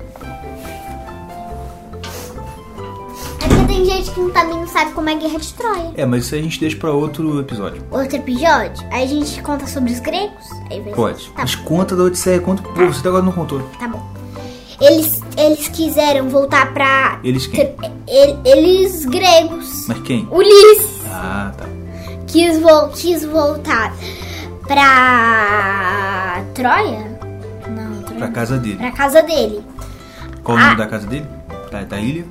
É 3.42 3.48
porque 3.48 3.64
tem 3.66 3.84
gente 3.84 4.10
que 4.10 4.30
também 4.32 4.56
não 4.60 4.66
sabe 4.66 4.92
como 4.92 5.08
é 5.10 5.12
a 5.12 5.16
Guerra 5.16 5.38
de 5.38 5.52
Troia. 5.54 5.92
É, 5.96 6.06
mas 6.06 6.24
isso 6.24 6.34
a 6.34 6.38
gente 6.38 6.58
deixa 6.58 6.76
pra 6.76 6.90
outro 6.90 7.40
episódio. 7.40 7.82
Outro 7.90 8.16
episódio, 8.16 8.86
aí 8.90 9.04
a 9.04 9.06
gente 9.06 9.42
conta 9.42 9.66
sobre 9.66 9.92
os 9.92 10.00
gregos. 10.00 10.44
Aí 10.70 10.80
vai 10.80 10.92
Pode. 10.94 11.26
Tá, 11.30 11.42
Mas 11.42 11.54
conta 11.54 11.94
da 11.94 12.04
Odisseia, 12.04 12.40
conta 12.40 12.62
pro 12.62 12.72
povo, 12.72 12.92
você 12.92 13.00
até 13.00 13.08
agora 13.08 13.24
não 13.24 13.32
contou. 13.32 13.60
tá 13.78 13.88
bom. 13.88 14.02
Eles, 14.80 15.15
eles 15.36 15.68
quiseram 15.68 16.28
voltar 16.28 16.72
pra. 16.72 17.20
Eles 17.24 17.46
quem? 17.46 17.74
Ele- 18.06 18.38
Eles 18.44 19.04
gregos. 19.04 19.86
Mas 19.88 19.98
quem? 20.00 20.26
Ulisses 20.30 21.02
Ah, 21.10 21.52
tá. 21.56 21.64
quis, 22.26 22.58
vol 22.60 22.88
quis 22.88 23.24
voltar 23.24 23.92
pra. 24.66 26.42
Troia? 26.54 27.18
Não, 27.68 28.02
Troia. 28.02 28.18
Pra 28.18 28.28
casa 28.28 28.58
dele. 28.58 28.76
Pra 28.76 28.90
casa 28.92 29.22
dele. 29.22 29.62
Qual 30.42 30.56
o 30.56 30.60
nome 30.60 30.72
Ah. 30.72 30.76
da 30.76 30.86
casa 30.86 31.06
dele? 31.06 31.26
Da, 31.70 31.82
da 31.82 31.98
ilha? 32.00 32.24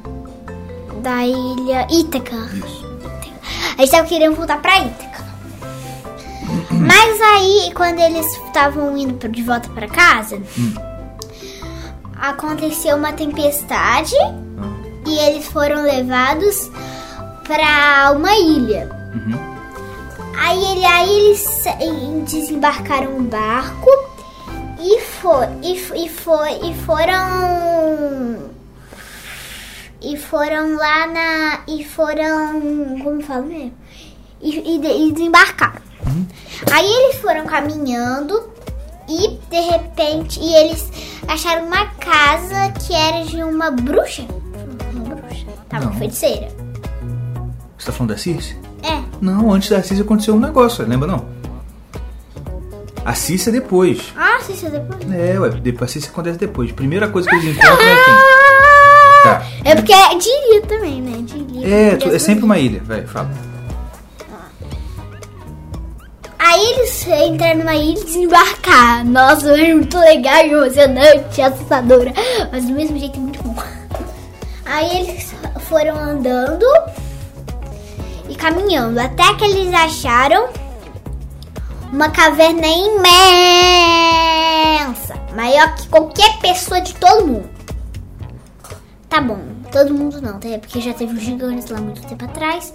Da 1.02 1.26
ilha 1.26 1.88
Ítaca. 1.92 2.36
Isso. 2.54 2.86
Eles 3.78 3.90
estavam 3.90 4.08
querendo 4.08 4.36
voltar 4.36 4.58
pra 4.62 4.80
Ítaca. 4.80 5.26
Mas 6.72 7.22
aí, 7.22 7.72
quando 7.74 8.00
eles 8.00 8.26
estavam 8.48 8.98
indo 8.98 9.28
de 9.30 9.44
volta 9.44 9.70
pra 9.70 9.88
casa, 9.88 10.42
aconteceu 12.30 12.96
uma 12.98 13.14
tempestade 13.14 14.16
Ah, 14.18 14.74
e 15.08 15.18
eles 15.20 15.46
foram 15.48 15.84
levados 15.84 16.70
pra 17.44 18.12
uma 18.16 18.34
ilha. 18.36 18.90
uhum. 19.14 19.56
Aí, 20.38 20.64
ele, 20.66 20.86
aí 20.86 21.10
eles 21.10 21.66
desembarcaram 22.30 23.16
um 23.18 23.24
barco 23.24 23.90
e, 24.80 25.00
for, 25.02 25.48
e, 25.64 25.74
e, 25.74 26.10
foi, 26.10 26.52
e 26.62 26.76
foram. 26.86 28.52
E 30.02 30.18
foram 30.18 30.76
lá 30.76 31.08
na. 31.08 31.60
E 31.68 31.84
foram. 31.84 33.00
Como 33.02 33.22
fala 33.24 33.42
mesmo? 33.44 33.74
E, 34.42 34.60
e, 34.60 35.08
e 35.08 35.12
desembarcaram. 35.14 35.82
Aí 36.72 36.86
eles 36.86 37.16
foram 37.22 37.46
caminhando 37.46 38.50
e 39.10 39.38
de 39.50 39.60
repente. 39.72 40.40
E 40.40 40.54
eles 40.56 40.90
acharam 41.28 41.66
uma 41.68 41.86
casa 41.96 42.72
que 42.86 42.94
era 42.94 43.24
de 43.26 43.44
uma 43.44 43.72
bruxa. 43.72 44.24
Uma 44.94 45.16
bruxa. 45.16 45.46
Tava 45.70 45.86
Não. 45.86 45.92
uma 45.92 46.00
feiticeira. 46.00 46.48
Você 47.78 47.86
tá 47.88 47.92
falando 47.92 48.12
da 48.12 48.18
Circe? 48.18 48.56
É. 48.84 49.02
Não, 49.22 49.52
antes 49.52 49.70
da 49.70 49.82
Circe 49.84 50.02
aconteceu 50.02 50.36
um 50.36 50.40
negócio, 50.40 50.86
lembra 50.88 51.08
não? 51.08 51.26
A 53.04 53.14
Circe 53.14 53.50
é 53.50 53.52
depois. 53.52 54.14
Ah, 54.18 54.40
sei 54.42 54.56
se 54.56 54.66
é 54.66 54.70
depois. 54.70 55.12
É, 55.12 55.40
ué, 55.40 55.50
depois 55.50 55.90
a 55.90 55.94
Circe 55.94 56.10
acontece 56.10 56.40
depois. 56.40 56.72
Primeira 56.72 57.08
coisa 57.08 57.30
que 57.30 57.36
eles 57.36 57.56
encontram 57.56 57.88
é 57.88 57.96
quem? 58.06 58.14
Tá. 59.24 59.44
É 59.64 59.76
porque 59.76 59.94
é 59.94 60.18
de 60.18 60.30
ilha 60.30 60.62
também, 60.68 61.02
né? 61.02 61.18
De 61.22 61.38
ilha. 61.38 61.68
É, 61.68 62.16
é 62.16 62.20
sempre 62.20 62.44
uma 62.46 62.58
ilha, 62.58 62.82
vai, 62.84 63.06
fala. 63.06 63.30
Eles 67.08 67.30
entraram 67.30 67.60
numa 67.60 67.76
ilha 67.76 68.00
e 68.00 68.04
desembarcaram. 68.04 69.06
Nossa, 69.06 69.52
é 69.52 69.74
muito 69.74 69.98
legal, 69.98 70.38
emocionante, 70.40 71.42
assustadora. 71.42 72.12
Mas 72.52 72.66
do 72.66 72.74
mesmo 72.74 72.98
jeito 72.98 73.18
é 73.18 73.20
muito 73.20 73.44
bom. 73.44 73.64
Aí 74.66 74.98
eles 75.00 75.34
foram 75.70 75.96
andando 75.96 76.66
e 78.28 78.36
caminhando 78.36 79.00
até 79.00 79.34
que 79.36 79.46
eles 79.46 79.72
acharam 79.74 80.50
uma 81.94 82.10
caverna 82.10 82.68
imensa, 82.68 83.06
maior 85.36 85.76
que 85.76 85.88
qualquer 85.88 86.40
pessoa 86.40 86.82
de 86.82 86.96
todo 86.96 87.28
mundo. 87.28 87.50
Tá 89.08 89.22
bom, 89.22 89.40
todo 89.76 89.94
mundo 89.94 90.22
não, 90.22 90.40
tá? 90.40 90.48
porque 90.58 90.80
já 90.80 90.94
teve 90.94 91.14
os 91.14 91.22
gigantes 91.22 91.70
lá 91.70 91.82
muito 91.82 92.02
tempo 92.08 92.24
atrás. 92.24 92.74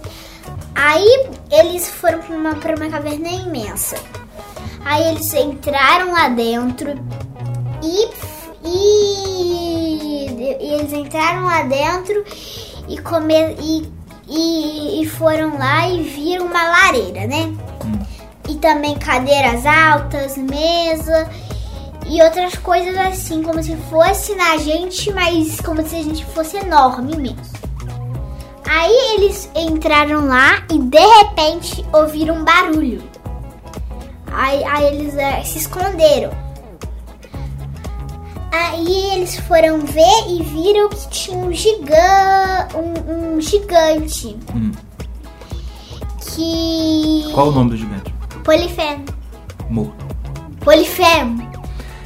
Aí 0.75 1.29
eles 1.49 1.89
foram 1.89 2.19
pra 2.19 2.35
uma, 2.35 2.53
pra 2.53 2.75
uma 2.75 2.89
caverna 2.91 3.27
imensa. 3.27 3.95
Aí 4.85 5.09
eles 5.09 5.33
entraram 5.33 6.11
lá 6.11 6.29
dentro 6.29 6.91
e, 7.81 8.07
e, 8.63 10.27
e 10.29 10.73
eles 10.75 10.93
entraram 10.93 11.43
lá 11.43 11.63
dentro 11.63 12.23
e, 12.87 12.99
come, 12.99 13.33
e, 13.59 13.91
e, 14.27 15.01
e 15.01 15.09
foram 15.09 15.57
lá 15.57 15.89
e 15.89 16.03
viram 16.03 16.45
uma 16.45 16.67
lareira, 16.67 17.25
né? 17.25 17.51
E 18.47 18.55
também 18.57 18.95
cadeiras 18.99 19.65
altas, 19.65 20.37
mesa 20.37 21.27
e 22.11 22.21
outras 22.21 22.55
coisas 22.55 22.97
assim, 22.97 23.41
como 23.41 23.63
se 23.63 23.73
fosse 23.89 24.35
na 24.35 24.57
gente, 24.57 25.13
mas 25.13 25.61
como 25.61 25.81
se 25.87 25.95
a 25.95 26.03
gente 26.03 26.25
fosse 26.25 26.57
enorme 26.57 27.15
mesmo. 27.15 27.39
Aí 28.69 29.15
eles 29.15 29.49
entraram 29.55 30.25
lá 30.25 30.61
e 30.69 30.77
de 30.77 30.99
repente 30.99 31.85
ouviram 31.93 32.35
um 32.35 32.43
barulho. 32.43 33.01
Aí, 34.29 34.61
aí 34.65 34.85
eles 34.87 35.15
eh, 35.15 35.41
se 35.45 35.59
esconderam. 35.59 36.31
Aí 38.51 39.13
eles 39.13 39.37
foram 39.39 39.79
ver 39.79 40.27
e 40.27 40.43
viram 40.43 40.89
que 40.89 41.09
tinha 41.09 41.37
um, 41.37 41.53
gigan 41.53 42.67
um, 42.75 43.35
um 43.35 43.41
gigante. 43.41 44.37
Hum. 44.53 44.71
Que. 46.19 47.31
Qual 47.33 47.47
o 47.47 47.51
nome 47.53 47.69
do 47.69 47.77
gigante? 47.77 48.13
Polifemo. 48.43 49.05
Morto. 49.69 50.05
Polifemo. 50.59 51.50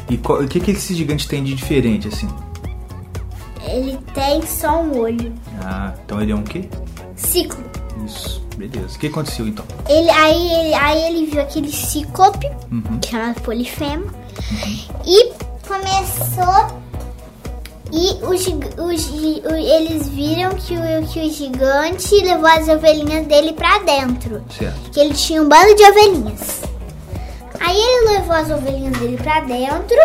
E 0.09 0.17
qual- 0.17 0.39
o 0.41 0.47
que, 0.47 0.59
que 0.59 0.71
esse 0.71 0.93
gigante 0.93 1.27
tem 1.27 1.43
de 1.43 1.53
diferente, 1.55 2.07
assim? 2.07 2.27
Ele 3.67 3.97
tem 4.13 4.45
só 4.45 4.81
um 4.81 4.97
olho. 4.99 5.33
Ah, 5.61 5.93
então 6.05 6.21
ele 6.21 6.31
é 6.31 6.35
um 6.35 6.43
quê? 6.43 6.69
Ciclo. 7.15 7.63
Isso, 8.05 8.41
beleza. 8.55 8.95
O 8.95 8.99
que 8.99 9.07
aconteceu 9.07 9.47
então? 9.47 9.65
Ele, 9.89 10.09
aí, 10.11 10.53
ele, 10.53 10.73
aí 10.75 11.01
ele 11.07 11.25
viu 11.25 11.41
aquele 11.41 11.71
cíclope, 11.71 12.47
Uhum. 12.71 12.99
chamado 13.03 13.41
Polifemo, 13.41 14.05
e 15.05 15.31
começou. 15.67 16.83
E 17.91 18.13
o, 18.23 18.31
o 18.81 18.87
o- 18.87 19.55
eles 19.55 20.09
viram 20.09 20.51
que 20.55 20.75
o, 20.75 21.07
que 21.07 21.19
o 21.21 21.31
gigante 21.31 22.13
levou 22.15 22.47
as 22.47 22.67
ovelhinhas 22.67 23.25
dele 23.25 23.53
pra 23.53 23.79
dentro. 23.79 24.43
Certo. 24.55 24.91
Que 24.91 24.99
ele 24.99 25.13
tinha 25.13 25.41
um 25.41 25.47
bando 25.47 25.73
de 25.75 25.83
ovelhinhas. 25.83 26.61
Aí 27.65 27.77
ele 27.77 28.09
levou 28.17 28.35
as 28.35 28.49
ovelhinhas 28.51 28.97
dele 28.97 29.17
pra 29.17 29.39
dentro. 29.41 29.97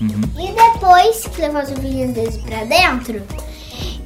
Uhum. 0.00 0.20
E 0.38 0.52
depois 0.52 1.26
que 1.26 1.40
levou 1.40 1.60
as 1.60 1.70
ovelhinhas 1.70 2.10
dele 2.12 2.42
pra 2.46 2.64
dentro, 2.64 3.22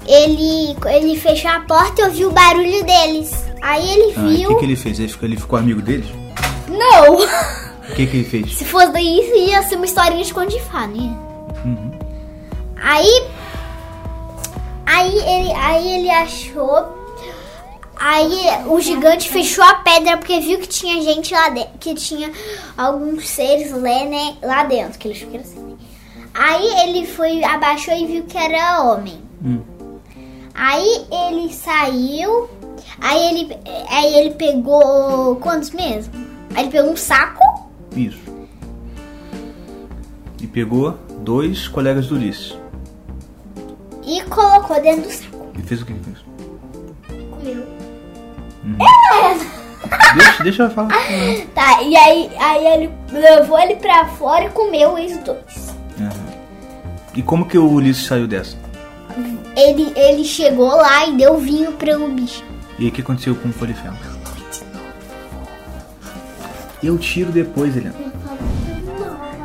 ele, 0.06 0.76
ele 0.86 1.16
fechou 1.18 1.50
a 1.50 1.60
porta 1.60 2.02
e 2.02 2.04
ouviu 2.04 2.28
o 2.28 2.32
barulho 2.32 2.84
deles. 2.84 3.32
Aí 3.62 3.90
ele 3.90 4.14
Ah, 4.16 4.20
e 4.20 4.26
o 4.26 4.28
viu. 4.38 4.48
que, 4.50 4.54
que 4.60 4.64
ele 4.64 4.76
fez? 4.76 4.98
Ele 5.00 5.08
ficou, 5.08 5.28
ele 5.28 5.36
ficou 5.36 5.58
amigo 5.58 5.82
deles? 5.82 6.06
Não! 6.68 7.18
O 7.90 7.92
que, 7.92 8.06
que 8.06 8.18
ele 8.18 8.24
fez? 8.24 8.54
Se 8.56 8.64
fosse 8.64 9.00
isso, 9.00 9.34
ia 9.34 9.64
ser 9.64 9.74
uma 9.74 9.84
historinha 9.84 10.24
de 10.24 10.32
conto 10.32 10.50
de 10.50 10.60
né? 10.60 11.16
Uhum. 11.64 11.90
Aí. 12.80 13.24
Aí 14.86 15.16
ele, 15.18 15.52
aí 15.52 15.92
ele 15.98 16.08
achou. 16.10 16.99
Aí 18.00 18.64
o 18.66 18.80
gigante 18.80 19.28
fechou 19.28 19.62
a 19.62 19.74
pedra 19.74 20.16
porque 20.16 20.40
viu 20.40 20.58
que 20.58 20.66
tinha 20.66 21.02
gente 21.02 21.34
lá 21.34 21.50
dentro. 21.50 21.72
Que 21.78 21.94
tinha 21.94 22.32
alguns 22.74 23.28
seres 23.28 23.70
lá, 23.72 24.04
né, 24.06 24.36
lá 24.42 24.64
dentro. 24.64 24.98
Que 24.98 25.08
ele 25.08 25.14
achou 25.14 25.28
que 25.28 25.36
era 25.36 25.44
assim. 25.44 25.60
né? 25.60 25.76
Aí 26.32 26.88
ele 26.88 27.06
foi, 27.06 27.44
abaixou 27.44 27.94
e 27.94 28.06
viu 28.06 28.24
que 28.24 28.38
era 28.38 28.82
homem. 28.84 29.20
Hum. 29.44 29.60
Aí 30.54 31.04
ele 31.12 31.52
saiu. 31.52 32.48
Aí 33.02 33.22
ele, 33.22 33.58
aí 33.90 34.14
ele 34.14 34.30
pegou. 34.30 35.36
Quantos 35.36 35.70
mesmo? 35.70 36.14
Aí 36.54 36.62
ele 36.64 36.70
pegou 36.70 36.92
um 36.92 36.96
saco. 36.96 37.68
Isso. 37.94 38.18
E 40.40 40.46
pegou 40.46 40.92
dois 41.18 41.68
colegas 41.68 42.06
do 42.06 42.14
Ulisses. 42.14 42.56
E 44.06 44.22
colocou 44.24 44.80
dentro 44.80 45.02
do 45.02 45.12
saco. 45.12 45.48
E 45.58 45.62
fez 45.62 45.82
o 45.82 45.84
que 45.84 45.92
ele 45.92 46.00
fez? 46.02 46.29
Comeu. 48.62 49.46
Deixa, 50.14 50.42
deixa 50.42 50.62
eu 50.64 50.70
falar. 50.70 50.90
Tá, 51.54 51.82
e 51.82 51.96
aí, 51.96 52.30
aí 52.38 52.66
ele 52.66 52.90
levou 53.12 53.58
ele 53.58 53.76
pra 53.76 54.06
fora 54.06 54.44
e 54.44 54.50
comeu 54.50 54.94
os 54.94 55.16
dois. 55.18 55.74
Aham. 56.00 56.30
E 57.14 57.22
como 57.22 57.46
que 57.46 57.58
o 57.58 57.68
Ulisses 57.68 58.06
saiu 58.06 58.26
dessa? 58.28 58.56
Ele, 59.56 59.92
ele 59.96 60.24
chegou 60.24 60.68
lá 60.76 61.06
e 61.06 61.16
deu 61.16 61.36
vinho 61.38 61.72
pro 61.72 62.06
bicho. 62.08 62.44
E 62.78 62.88
o 62.88 62.92
que 62.92 63.00
aconteceu 63.00 63.34
com 63.34 63.48
o 63.48 63.52
Polifemo? 63.52 63.96
Eu 66.82 66.96
tiro 66.96 67.30
depois, 67.32 67.76
Helena. 67.76 67.94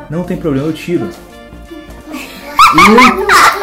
Não 0.08 0.22
tem 0.24 0.36
problema, 0.36 0.68
eu 0.68 0.72
tiro. 0.72 1.10
Eu- 2.76 3.55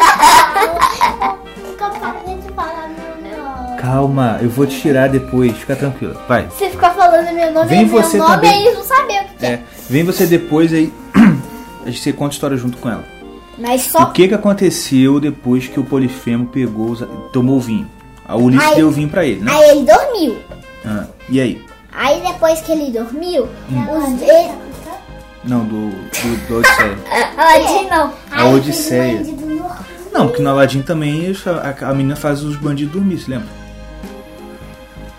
Calma, 3.94 4.38
eu 4.42 4.50
vou 4.50 4.66
tirar 4.66 5.08
depois, 5.08 5.56
fica 5.56 5.76
tranquila. 5.76 6.20
Vai. 6.26 6.48
Você 6.48 6.68
ficar 6.68 6.90
falando 6.90 7.32
meu 7.32 7.52
nome, 7.52 7.68
Vem 7.68 7.86
meu 7.86 8.02
você 8.02 8.16
nome, 8.18 8.34
também. 8.34 8.62
eles 8.62 8.74
vão 8.74 8.82
saber 8.82 9.20
o 9.20 9.38
que 9.38 9.46
É, 9.46 9.48
é. 9.50 9.60
Vem 9.88 10.02
você 10.02 10.26
depois 10.26 10.72
aí. 10.72 10.92
A 11.86 11.90
gente 11.90 12.12
conta 12.12 12.32
a 12.32 12.34
história 12.34 12.56
junto 12.56 12.76
com 12.78 12.90
ela. 12.90 13.04
Mas 13.56 13.82
só 13.82 14.02
O 14.02 14.06
que 14.10 14.26
que 14.26 14.34
aconteceu 14.34 15.20
depois 15.20 15.68
que 15.68 15.78
o 15.78 15.84
Polifemo 15.84 16.46
pegou, 16.46 16.96
tomou 17.32 17.58
o 17.58 17.60
vinho? 17.60 17.88
A 18.26 18.34
Ulisses 18.36 18.66
Aí- 18.70 18.74
deu 18.74 18.88
o 18.88 18.90
vinho 18.90 19.08
pra 19.08 19.24
ele, 19.24 19.44
né? 19.44 19.52
Aí 19.54 19.70
ele 19.70 19.84
dormiu. 19.86 20.38
Ah, 20.84 21.04
e 21.28 21.40
aí? 21.40 21.64
Aí 21.92 22.20
depois 22.20 22.60
que 22.62 22.72
ele 22.72 22.90
dormiu, 22.90 23.46
Hum. 23.70 23.86
os 23.92 24.22
ele... 24.22 24.50
Não, 25.44 25.64
do, 25.66 25.90
do, 25.90 26.46
do 26.48 26.58
Odisseia. 26.58 26.98
Aladdin 27.38 27.88
não. 27.88 28.12
A 28.32 28.44
Odisseia. 28.48 29.22
Não, 30.12 30.26
porque 30.26 30.42
no 30.42 30.50
Aladdin 30.50 30.82
também 30.82 31.32
a, 31.46 31.90
a 31.90 31.94
menina 31.94 32.16
faz 32.16 32.42
os 32.42 32.56
bandidos 32.56 32.92
dormir, 32.92 33.18
você 33.20 33.30
lembra? 33.30 33.62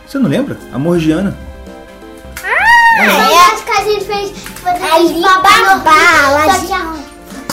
Você 0.07 0.19
não 0.19 0.29
lembra? 0.29 0.57
A 0.71 0.79
Morgiana. 0.79 1.37
É, 2.97 3.53
acho 3.53 3.65
que 3.65 3.71
a 3.71 3.83
gente 3.83 4.05
fez 4.05 4.31
Alibaba, 4.65 5.89
Aladdin. 6.25 6.73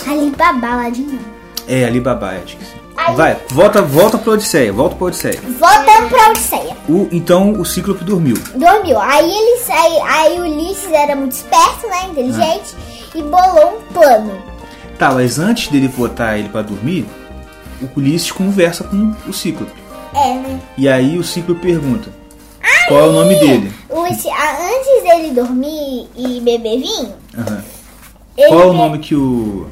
Alibaba, 0.07 0.91
não. 0.91 1.19
É, 1.67 1.85
Alibaba, 1.85 2.31
acho 2.31 2.57
que 2.57 2.65
sim. 2.65 2.83
Vai, 3.17 3.37
volta, 3.51 3.83
volta 3.83 4.17
pra 4.19 4.33
Odisseia, 4.35 4.73
volta 4.73 4.95
pra 4.95 5.07
Odisseia. 5.07 5.41
Voltando 5.41 6.09
pra 6.09 6.31
Odisseia. 6.31 6.77
O, 6.89 7.09
então 7.11 7.53
o 7.53 7.65
Cíclope 7.65 8.05
dormiu. 8.05 8.37
Dormiu. 8.55 8.99
Aí 9.01 9.29
ele 9.29 9.73
aí, 9.73 10.01
aí 10.03 10.39
o 10.39 10.43
Ulisses 10.43 10.93
era 10.93 11.17
muito 11.17 11.33
esperto, 11.33 11.89
né? 11.89 12.05
Inteligente. 12.11 12.77
E 13.15 13.23
bolou 13.23 13.79
um 13.79 13.93
plano. 13.93 14.43
Tá, 14.99 15.11
mas 15.13 15.39
antes 15.39 15.69
dele 15.69 15.89
botar 15.89 16.39
ele 16.39 16.49
pra 16.49 16.63
dormir, 16.63 17.07
o 17.81 17.99
Ulisses 17.99 18.31
conversa 18.31 18.85
com 18.85 19.15
o 19.27 19.33
Cíclope. 19.33 19.83
É, 20.15 20.35
né? 20.35 20.61
E 20.79 20.89
aí 20.89 21.19
o 21.19 21.25
Cíclope 21.25 21.61
pergunta: 21.61 22.11
Qual 22.89 23.01
é 23.01 23.09
o 23.09 23.13
nome 23.13 23.35
dele? 23.39 23.73
O, 23.89 24.07
esse- 24.07 24.29
a- 24.29 24.59
antes 24.69 25.03
dele 25.03 25.31
dormir 25.35 26.09
e 26.17 26.41
beber 26.41 26.81
vinho, 26.81 27.15
ele 28.37 28.49
Qual 28.49 28.61
é 28.61 28.67
o 28.67 28.73
nome 28.73 28.99
que 28.99 29.15
o. 29.15 29.67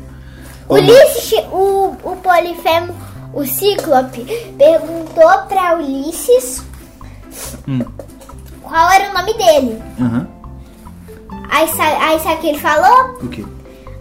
Ulisses, 0.68 1.32
o, 1.52 1.94
o 2.04 2.16
Polifemo, 2.16 2.94
o 3.34 3.44
Cíclope, 3.44 4.24
perguntou 4.56 5.38
pra 5.48 5.76
Ulisses 5.76 6.62
Hum. 7.66 7.80
qual 8.62 8.90
era 8.92 9.10
o 9.10 9.14
nome 9.14 9.34
dele. 9.34 9.82
Aham. 10.00 10.28
Aí, 11.50 11.68
aí 11.80 12.20
sabe 12.20 12.34
o 12.36 12.38
que 12.38 12.46
ele 12.48 12.58
falou? 12.60 13.18
O 13.22 13.28
quê? 13.28 13.44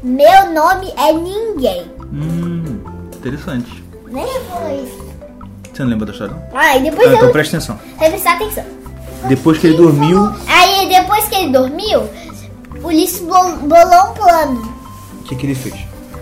Meu 0.04 0.52
nome 0.54 0.94
é 0.96 1.12
ninguém. 1.12 1.92
Hum, 2.14 2.80
interessante. 3.16 3.84
Nem 4.08 4.26
foi. 4.28 5.10
Você 5.74 5.84
não 5.84 5.90
lembra 5.90 6.06
da 6.06 6.12
história? 6.12 6.36
não? 6.36 6.60
Aí 6.60 6.84
depois 6.84 7.08
Ah, 7.10 7.14
então 7.16 7.28
eu 7.28 7.32
presta 7.32 7.58
atenção. 7.58 7.80
vai 7.98 8.10
prestar 8.10 8.34
atenção. 8.36 8.64
Depois 9.28 9.58
que 9.58 9.68
ele 9.68 9.78
dormiu, 9.78 10.32
Aí 10.48 10.88
depois 10.90 11.26
que 11.28 11.36
ele 11.36 11.52
dormiu, 11.52 12.10
Ulisses 12.84 13.20
bol- 13.22 13.58
bolou 13.58 14.10
um 14.12 14.14
plano. 14.14 14.74
o 15.20 15.24
que, 15.24 15.36
que 15.36 15.46
ele 15.46 15.56
fez? 15.56 15.76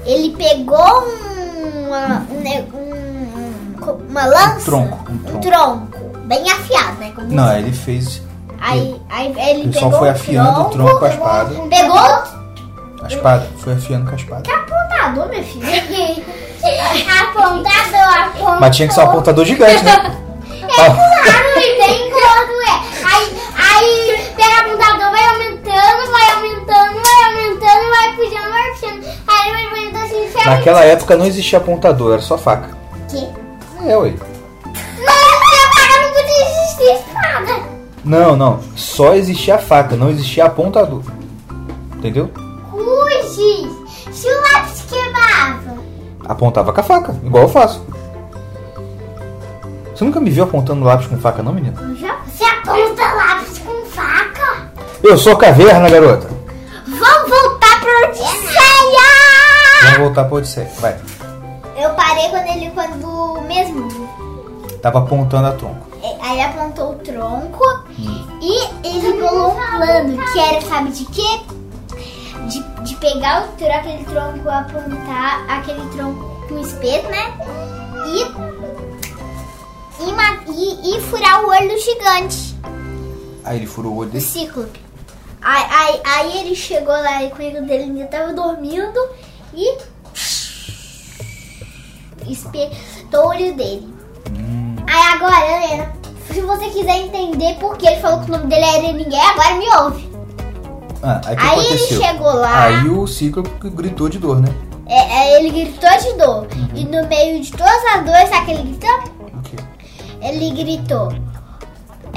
Ele 0.06 0.36
pegou 0.36 1.04
um- 1.04 1.88
uma, 1.88 2.26
um 2.30 2.78
um- 2.78 4.08
uma 4.10 4.26
lança, 4.26 4.66
tronco, 4.66 5.06
um 5.10 5.14
um 5.16 5.18
tronco. 5.20 5.42
tronco, 5.42 6.18
bem 6.26 6.50
afiado, 6.50 6.98
né? 7.00 7.12
Como 7.16 7.28
Não, 7.30 7.58
ele 7.58 7.72
fez. 7.72 8.22
Aí, 8.60 9.00
aí 9.10 9.28
ele 9.52 9.68
O 9.70 9.72
pessoal 9.72 9.92
pegou 9.92 10.00
foi 10.00 10.08
o 10.08 10.12
afiando 10.12 10.62
o 10.62 10.66
tronco 10.66 11.00
com 11.00 11.06
a 11.06 11.10
espada. 11.10 11.56
Pegou 11.70 11.98
A 12.00 13.08
espada. 13.08 13.48
Foi 13.60 13.74
afiando 13.74 14.06
com 14.08 14.12
a 14.14 14.18
espada. 14.18 14.44
apontador, 14.52 15.30
meu 15.30 15.44
filho. 15.44 15.66
apontador, 17.22 18.18
apontador. 18.26 18.60
Mas 18.60 18.76
tinha 18.76 18.88
que 18.88 18.94
ser 18.94 19.02
um 19.02 19.04
apontador 19.04 19.46
gigante, 19.46 19.84
né? 19.84 20.18
Ó, 20.70 20.76
Claro, 20.76 21.60
e 21.60 21.78
bem 21.78 22.10
gordo, 22.12 22.54
é. 22.62 22.82
Aí, 23.06 23.26
aí 23.56 24.34
pega 24.36 24.60
apontador, 24.60 25.12
vai 25.12 25.26
aumentando, 25.28 26.12
vai 26.12 26.32
aumentando, 26.32 27.02
vai 27.04 27.24
aumentando, 27.26 27.90
vai 27.90 28.16
puxando, 28.16 28.50
vai 28.52 28.72
puxando. 28.72 29.04
Aí 29.28 29.52
vai 29.52 29.66
aumentando 29.66 30.04
assim, 30.06 30.28
ferro. 30.30 30.37
Naquela 30.48 30.84
época 30.86 31.18
não 31.18 31.26
existia 31.26 31.60
apontador, 31.60 32.14
era 32.14 32.22
só 32.22 32.38
faca. 32.38 32.70
Que? 33.10 33.28
É, 33.86 33.98
ué. 33.98 34.14
Não, 34.98 36.04
não 36.04 36.14
podia 36.14 36.46
existir 36.46 36.94
espada. 36.94 37.64
Não, 38.06 38.36
não. 38.38 38.60
Só 38.74 39.14
existia 39.14 39.56
a 39.56 39.60
faca, 39.60 39.98
não 39.98 40.10
existia 40.10 40.46
apontador. 40.46 41.02
Entendeu? 41.98 42.32
Cuide, 42.72 43.70
se 44.12 44.28
o 44.28 44.42
lápis 44.54 44.86
queimava. 44.90 45.78
Apontava 46.26 46.72
com 46.72 46.80
a 46.80 46.84
faca, 46.84 47.16
igual 47.24 47.44
eu 47.44 47.50
faço. 47.50 47.86
Você 49.94 50.06
nunca 50.06 50.22
me 50.22 50.30
viu 50.30 50.46
apontando 50.46 50.86
lápis 50.86 51.08
com 51.08 51.18
faca, 51.18 51.44
não, 51.44 51.52
menina? 51.52 51.76
Já? 52.00 52.16
Você 52.26 52.46
aponta 52.46 53.04
lápis 53.04 53.58
com 53.58 53.86
faca? 53.88 54.72
Eu 55.04 55.18
sou 55.18 55.36
caverna, 55.36 55.90
garota. 55.90 56.37
Voltar 60.18 60.26
pra 60.26 60.38
Odisseia. 60.38 60.70
Vai. 60.80 61.00
Eu 61.76 61.92
parei 61.92 62.30
quando 62.30 62.48
ele, 62.48 62.72
quando 62.72 63.42
mesmo, 63.42 63.88
Tava 64.82 65.00
apontando 65.00 65.48
a 65.48 65.52
tronco. 65.52 65.88
é, 66.04 66.18
aí 66.22 66.42
apontou 66.42 66.92
o 66.92 66.96
tronco 66.96 67.64
e 67.98 68.88
ele 68.88 69.22
bolou 69.22 69.52
um 69.52 69.78
plano 69.78 70.26
que 70.32 70.40
era, 70.40 70.62
sabe 70.62 70.92
de 70.92 71.06
quê? 71.06 71.40
De, 72.48 72.64
de 72.84 72.96
pegar 72.96 73.44
o 73.44 73.48
tronco, 73.58 73.74
aquele 73.74 74.04
tronco, 74.06 74.50
apontar 74.50 75.46
aquele 75.50 75.86
tronco 75.90 76.48
com 76.48 76.60
espeto, 76.60 77.10
né? 77.10 77.34
E, 78.08 78.24
e, 80.04 80.12
e, 80.52 80.98
e 80.98 81.02
furar 81.02 81.44
o 81.44 81.50
olho 81.50 81.70
do 81.70 81.78
gigante. 81.78 82.56
Aí 83.44 83.58
ele 83.58 83.68
furou 83.68 83.94
o 83.94 83.98
olho 83.98 84.10
do 84.10 84.14
dele. 84.14 84.26
Cíclope. 84.26 84.88
Aí, 85.42 85.66
aí, 85.70 86.02
aí 86.04 86.38
ele 86.40 86.56
chegou 86.56 86.94
lá 86.94 87.24
e 87.24 87.28
o 87.28 87.32
coelho 87.32 87.66
dele 87.66 87.84
ainda 87.84 88.06
tava 88.06 88.34
dormindo 88.34 89.00
e 89.54 89.78
espetou 92.32 93.26
o 93.26 93.28
olho 93.30 93.56
dele. 93.56 93.94
Aí 94.88 95.14
agora, 95.14 95.66
Helena, 95.66 95.94
se 96.32 96.42
você 96.42 96.70
quiser 96.70 96.98
entender 96.98 97.56
por 97.56 97.78
que 97.78 97.88
ele 97.88 98.02
falou 98.02 98.22
que 98.22 98.32
o 98.32 98.38
nome 98.38 98.48
dele 98.48 98.66
era 98.66 98.94
ninguém, 98.94 99.20
agora 99.20 99.56
me 99.56 99.68
ouve. 99.84 100.10
Ah, 101.04 101.22
aí 101.26 101.38
Aí 101.40 101.66
ele 101.68 101.78
chegou 101.78 102.34
lá. 102.34 102.66
Aí 102.66 102.90
o 102.90 103.06
Cíclope 103.08 103.70
gritou 103.70 104.10
de 104.10 104.18
dor, 104.18 104.42
né? 104.42 104.50
É, 104.88 105.00
é, 105.00 105.40
ele 105.40 105.50
gritou 105.50 105.90
de 105.90 106.18
dor. 106.18 106.48
E 106.74 106.86
no 106.86 107.08
meio 107.08 107.42
de 107.42 107.52
todas 107.52 107.86
as 107.94 108.06
dores, 108.06 108.30
sabe 108.30 108.46
que 108.46 108.52
ele 108.52 108.64
gritou? 108.64 109.00
O 109.34 109.42
quê? 109.42 109.58
Ele 110.22 110.52
gritou. 110.52 111.14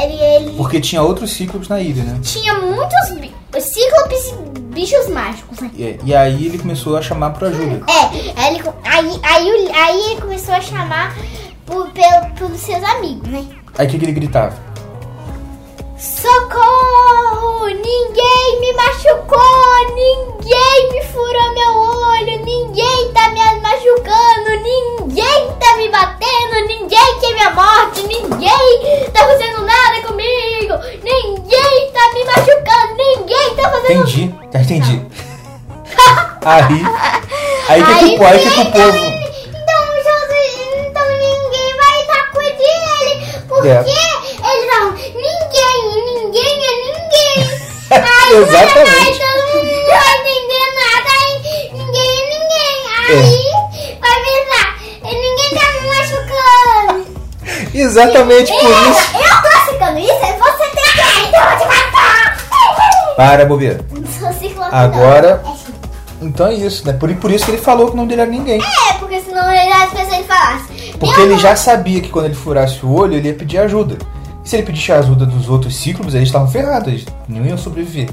Ele, 0.03 0.23
ele 0.23 0.57
Porque 0.57 0.81
tinha 0.81 1.03
outros 1.03 1.31
Cíclopes 1.33 1.69
na 1.69 1.81
ilha, 1.81 2.03
né? 2.05 2.21
tinha 2.23 2.55
muitos 2.61 3.11
cíclopes 3.59 4.33
e 4.57 4.61
bichos 4.61 5.09
mágicos, 5.09 5.59
né? 5.61 5.71
E, 5.75 5.99
e 6.05 6.15
aí 6.15 6.47
ele 6.47 6.59
começou 6.59 6.97
a 6.97 7.03
chamar 7.03 7.31
por 7.31 7.49
ajuda. 7.49 7.83
É, 7.89 8.41
aí 8.41 8.55
ele, 8.55 8.69
aí, 8.85 9.21
aí, 9.23 9.71
aí 9.75 10.13
ele 10.13 10.21
começou 10.21 10.55
a 10.55 10.61
chamar 10.61 11.17
por, 11.67 11.91
pelo, 11.91 12.35
pelos 12.37 12.61
seus 12.61 12.83
amigos, 12.85 13.29
né? 13.29 13.45
Aí 13.77 13.87
o 13.87 13.91
que, 13.91 13.99
que 13.99 14.05
ele 14.05 14.13
gritava? 14.13 14.57
Socorro! 15.99 17.10
Ninguém 17.41 18.61
me 18.61 18.73
machucou! 18.75 19.95
Ninguém 19.95 20.93
me 20.93 21.03
furou 21.05 21.53
meu 21.55 21.77
olho! 21.79 22.45
Ninguém 22.45 23.13
tá 23.13 23.29
me 23.31 23.61
machucando! 23.61 24.63
Ninguém 24.63 25.51
tá 25.59 25.77
me 25.77 25.89
batendo! 25.89 26.67
Ninguém 26.67 27.19
quer 27.21 27.33
minha 27.33 27.51
morte! 27.51 28.03
Ninguém 28.03 29.11
tá 29.13 29.27
fazendo 29.27 29.63
nada 29.65 30.01
comigo! 30.07 30.75
Ninguém 31.03 31.91
tá 31.93 32.13
me 32.13 32.25
machucando! 32.25 32.95
Ninguém 32.97 33.55
tá 33.57 33.71
fazendo 33.71 33.91
Entendi, 34.03 34.35
já 34.53 34.61
entendi. 34.61 35.07
Aí, 36.43 36.83
aí 37.69 37.83
que 37.85 37.99
que 37.99 38.15
o 38.15 38.19
po- 38.19 38.25
aí 38.25 38.39
que 38.39 38.61
o 38.61 38.73
povo. 38.73 38.97
Então, 38.97 39.87
Jesus, 39.95 40.87
então 40.87 41.07
ninguém 41.19 41.77
vai 41.77 42.01
estar 42.01 42.31
com 42.33 42.41
ele. 42.41 43.43
Porque 43.47 43.69
É. 43.69 43.83
Exatamente. 48.33 48.91
Aí 48.91 49.19
todo 49.19 49.41
mundo 49.57 49.73
não 49.73 49.87
vai 49.87 50.15
entender 50.19 50.67
nada. 50.77 51.11
Aí 51.21 51.33
ninguém 51.73 52.11
é 52.11 52.23
ninguém. 52.31 52.77
Aí 53.09 53.99
vai 54.01 54.19
pensar, 54.23 54.67
ninguém 55.03 55.51
tá 55.55 55.65
me 55.73 55.81
machucando. 55.89 57.21
Exatamente 57.75 58.53
por 58.53 58.71
isso. 58.71 59.11
eu 59.15 59.43
tô 59.43 59.73
ficando 59.73 59.99
isso, 59.99 60.13
aí 60.23 60.39
você 60.39 60.67
tem 60.71 60.85
que. 60.85 61.29
Então 61.29 61.41
eu 61.43 61.49
vou 61.49 61.59
te 61.59 61.67
matar. 61.67 63.15
Para, 63.17 63.45
bobeira. 63.45 63.85
Agora- 64.73 65.41
não. 65.45 65.53
É. 65.53 65.61
Então 66.23 66.47
é 66.49 66.55
isso, 66.55 66.87
né? 66.87 66.93
Por, 66.93 67.13
por 67.17 67.31
isso 67.31 67.47
que 67.47 67.51
ele 67.53 67.61
falou 67.63 67.87
que 67.87 67.93
o 67.95 67.97
nome 67.97 68.09
dele 68.11 68.21
era 68.23 68.31
ninguém. 68.31 68.61
É, 68.61 68.93
porque 68.99 69.21
senão 69.21 69.51
ele- 69.51 69.73
as 69.73 69.91
pessoas 69.91 70.27
falassem. 70.27 70.93
Porque 70.99 71.17
"Meu 71.17 71.31
ele 71.31 71.39
já 71.39 71.57
sabia 71.57 72.01
que 72.03 72.11
quando 72.11 72.27
ele 72.27 72.35
furasse 72.35 72.85
o 72.85 72.93
olho, 72.95 73.15
ele 73.15 73.29
ia 73.29 73.35
pedir 73.35 73.59
ajuda. 73.59 73.97
Se 74.51 74.57
ele 74.57 74.65
pedisse 74.65 74.91
a 74.91 74.99
ajuda 74.99 75.25
dos 75.25 75.49
outros 75.49 75.77
cíclopes, 75.77 76.13
eles 76.13 76.27
estavam 76.29 76.49
ferrados, 76.51 76.89
eles 76.89 77.07
não 77.29 77.47
iam 77.47 77.57
sobreviver. 77.57 78.11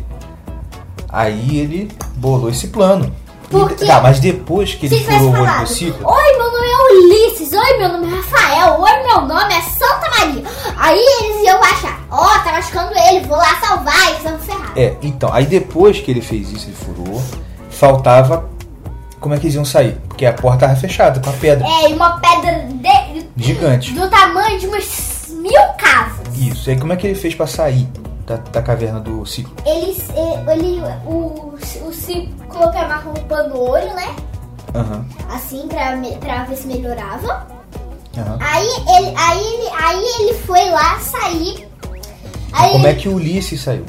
Aí 1.09 1.57
ele 1.57 1.91
bolou 2.17 2.47
esse 2.47 2.67
plano. 2.67 3.11
E- 3.45 3.47
Por 3.49 3.71
quê? 3.73 3.87
Tá, 3.87 3.99
mas 4.01 4.19
depois 4.19 4.75
que 4.75 4.85
ele 4.85 4.99
furou 5.03 5.31
o 5.31 5.41
olho 5.41 5.59
do 5.61 5.67
cíclope, 5.67 6.05
Oi, 6.05 6.37
meu 6.37 6.51
nome 6.51 6.67
é 6.67 6.93
Ulisses. 6.93 7.51
Oi, 7.53 7.77
meu 7.79 7.89
nome 7.91 8.05
é 8.05 8.15
Rafael. 8.17 8.79
Oi, 8.79 9.03
meu 9.07 9.21
nome 9.21 9.51
é 9.51 9.61
Santa 9.63 10.09
Maria. 10.11 10.43
Aí 10.77 10.99
eles 11.21 11.43
iam 11.43 11.59
achar, 11.63 12.05
ó, 12.11 12.27
tá 12.43 12.51
machucando 12.51 12.91
ele, 13.09 13.25
vou 13.25 13.35
lá 13.37 13.59
salvar, 13.59 14.09
eles 14.11 14.21
vão 14.21 14.37
ferrar. 14.37 14.73
É, 14.75 14.95
então, 15.01 15.33
aí 15.33 15.47
depois 15.47 15.99
que 15.99 16.11
ele 16.11 16.21
fez 16.21 16.51
isso, 16.51 16.67
ele 16.67 16.75
furou, 16.75 17.19
faltava 17.71 18.47
como 19.19 19.33
é 19.33 19.39
que 19.39 19.45
eles 19.47 19.55
iam 19.55 19.65
sair? 19.65 19.97
Porque 20.07 20.23
a 20.23 20.33
porta 20.33 20.67
tava 20.67 20.79
fechada 20.79 21.19
com 21.19 21.31
a 21.31 21.33
pedra 21.33 21.65
É, 21.67 21.89
e 21.89 21.93
uma 21.95 22.19
pedra 22.19 22.67
de- 22.69 23.27
gigante. 23.37 23.91
do 23.93 24.07
tamanho 24.07 24.59
de 24.59 24.67
umas 24.67 25.29
mil 25.29 25.61
casas. 25.79 26.16
Isso, 26.37 26.69
aí 26.69 26.79
como 26.79 26.93
é 26.93 26.95
que 26.95 27.07
ele 27.07 27.15
fez 27.15 27.33
pra 27.35 27.47
sair 27.47 27.87
da, 28.25 28.35
da 28.37 28.61
caverna 28.61 28.99
do 28.99 29.25
ciclo? 29.25 29.53
Ele, 29.65 29.95
ele 30.51 30.81
o, 31.05 31.53
o 31.85 31.93
Ciclope 31.93 32.77
amarrou 32.77 33.13
um 33.17 33.23
pano 33.23 33.49
no 33.55 33.61
olho, 33.69 33.93
né? 33.95 34.15
Aham, 34.75 35.05
Assim, 35.33 35.67
pra, 35.67 35.97
pra 36.19 36.43
ver 36.43 36.55
se 36.57 36.67
melhorava. 36.67 37.47
aham. 38.17 38.37
Aí 38.39 38.67
ele, 38.67 39.13
aí 39.17 39.39
ele, 39.45 39.69
aí 39.81 40.05
ele 40.19 40.33
foi 40.39 40.69
lá 40.69 40.99
sair. 40.99 41.67
Aí 42.53 42.71
Como 42.71 42.85
é 42.87 42.91
ele- 42.91 42.99
que 42.99 43.09
o 43.09 43.15
Ulisses 43.15 43.61
saiu? 43.61 43.85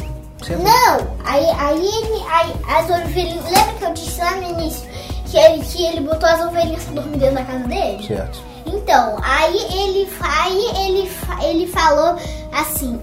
Não, 0.50 1.08
aí, 1.26 1.44
aí 1.58 1.78
ele. 1.84 2.24
Aí, 2.30 2.52
as 2.68 2.84
ovelhinhas. 2.88 3.44
Lembra 3.44 3.72
que 3.74 3.84
eu 3.84 3.92
disse 3.92 4.20
lá 4.20 4.36
no 4.36 4.50
início 4.60 4.88
que 5.26 5.36
ele, 5.36 5.62
que 5.64 5.84
ele 5.84 6.00
botou 6.00 6.28
as 6.28 6.40
ovelhinhas 6.40 6.84
pra 6.84 6.94
dormir 7.02 7.18
dentro 7.18 7.34
da 7.34 7.44
casa 7.44 7.64
dele? 7.66 8.06
Certo. 8.06 8.38
Então, 8.64 9.16
aí 9.22 9.56
ele, 9.72 10.08
aí 10.20 10.70
ele, 10.86 11.10
ele 11.42 11.66
falou 11.66 12.16
assim: 12.60 13.00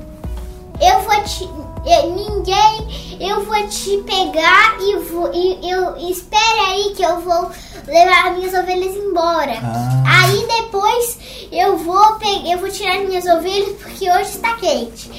Eu 0.82 1.02
vou 1.02 1.24
te. 1.24 1.44
eu- 1.44 2.16
ninguém. 2.16 3.06
Eu 3.20 3.46
vou 3.46 3.68
te 3.68 3.98
pegar 4.00 4.78
e 4.82 4.98
vou. 4.98 5.32
E, 5.34 5.70
eu, 5.70 5.96
espere 6.10 6.60
aí 6.68 6.94
que 6.96 7.04
eu 7.04 7.22
vou 7.22 7.50
levar 7.88 8.28
as 8.28 8.38
minhas 8.38 8.54
ovelhas 8.54 8.96
embora. 8.96 9.54
Ah. 9.64 10.24
Aí 10.24 10.46
depois 10.48 11.18
eu 11.52 11.78
vou 11.78 12.16
pegar. 12.16 12.52
Eu 12.52 12.60
vou 12.60 12.70
tirar 12.70 13.00
minhas 13.00 13.26
ovelhas 13.26 13.78
porque 13.82 14.10
hoje 14.12 14.32
está 14.32 14.56
quente. 14.56 15.10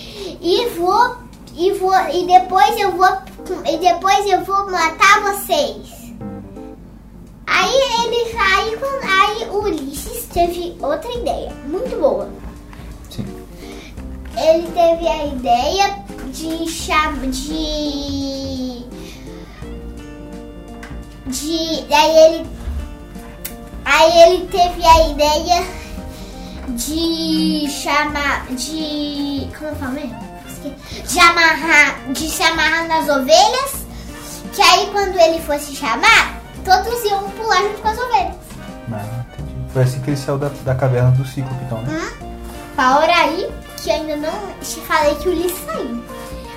E 0.42 0.68
vou. 0.76 1.16
E 1.56 1.72
vou. 1.72 1.94
E 2.12 2.26
depois 2.26 2.78
eu 2.78 2.92
vou. 2.92 3.08
E 3.64 3.78
depois 3.78 4.26
eu 4.26 4.44
vou 4.44 4.70
matar 4.70 5.22
vocês. 5.22 5.96
Aí 7.46 7.74
ele 8.04 8.36
aí, 8.38 8.78
aí 9.08 9.48
o 9.48 9.62
Ulisses 9.62 10.26
teve 10.26 10.76
outra 10.82 11.10
ideia, 11.12 11.52
muito 11.66 11.98
boa. 11.98 12.28
Ele 14.36 14.66
teve 14.68 15.08
a 15.08 15.26
ideia 15.26 15.98
de 16.32 16.68
chamar 16.70 17.26
de 17.28 18.84
de 21.26 21.86
aí 21.92 22.16
ele 22.18 22.46
aí 23.84 24.18
ele 24.22 24.46
teve 24.48 24.84
a 24.84 25.08
ideia 25.08 25.66
de 26.68 27.66
chamar 27.70 28.46
de 28.48 29.48
como 29.56 29.70
eu 29.70 29.76
falo? 29.76 29.98
Esque- 30.46 31.02
De 31.12 31.18
amarrar 31.20 32.12
de 32.12 32.28
se 32.28 32.42
amarrar 32.42 32.86
nas 32.88 33.08
ovelhas, 33.08 33.86
que 34.54 34.60
aí 34.62 34.88
quando 34.92 35.16
ele 35.18 35.40
fosse 35.40 35.74
chamar, 35.74 36.40
todos 36.64 37.04
iam 37.04 37.30
pular 37.30 37.62
junto 37.62 37.80
com 37.82 37.88
as 37.88 37.98
ovelhas. 37.98 38.34
Ah, 38.92 39.24
entendi. 39.32 39.72
Foi 39.72 39.82
assim 39.82 40.00
que 40.00 40.10
ele 40.10 40.16
saiu 40.16 40.38
da, 40.38 40.48
da 40.64 40.74
caverna 40.74 41.10
do 41.12 41.24
ciclo, 41.26 41.50
então, 41.64 41.80
né? 41.82 42.12
A 42.78 42.98
hora 42.98 43.12
aí, 43.14 43.50
que 43.86 43.92
ainda 43.92 44.16
não 44.16 44.52
te 44.60 44.80
falei 44.80 45.14
que 45.14 45.28
o 45.28 45.32
Ulisses 45.32 45.64
saiu. 45.64 46.02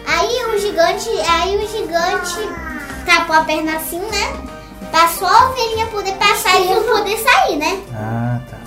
Aí 0.07 0.45
o 0.45 0.57
gigante, 0.57 1.09
aí 1.29 1.63
o 1.63 1.67
gigante 1.67 2.39
tapou 3.05 3.35
a 3.35 3.43
perna 3.43 3.77
assim, 3.77 3.99
né? 3.99 4.89
Passou 4.91 5.27
a 5.27 5.49
ovelhinha 5.51 5.85
poder 5.87 6.15
passar 6.15 6.59
e 6.59 6.71
eu 6.71 6.83
poder 6.85 7.19
sair, 7.19 7.57
né? 7.57 7.83
Ah, 7.93 8.41
tá. 8.49 8.57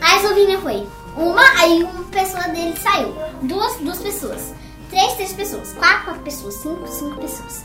Aí 0.00 0.24
a 0.24 0.30
ovelhinha 0.30 0.58
foi. 0.60 0.88
Uma, 1.14 1.42
aí 1.60 1.82
uma 1.82 2.04
pessoa 2.04 2.44
dele 2.44 2.74
saiu. 2.80 3.14
Duas, 3.42 3.76
duas 3.76 3.98
pessoas. 3.98 4.54
Três, 4.88 5.12
três 5.16 5.34
pessoas. 5.34 5.74
Quatro, 5.74 6.04
quatro 6.04 6.22
pessoas. 6.22 6.54
Cinco, 6.54 6.88
cinco 6.88 7.20
pessoas. 7.20 7.64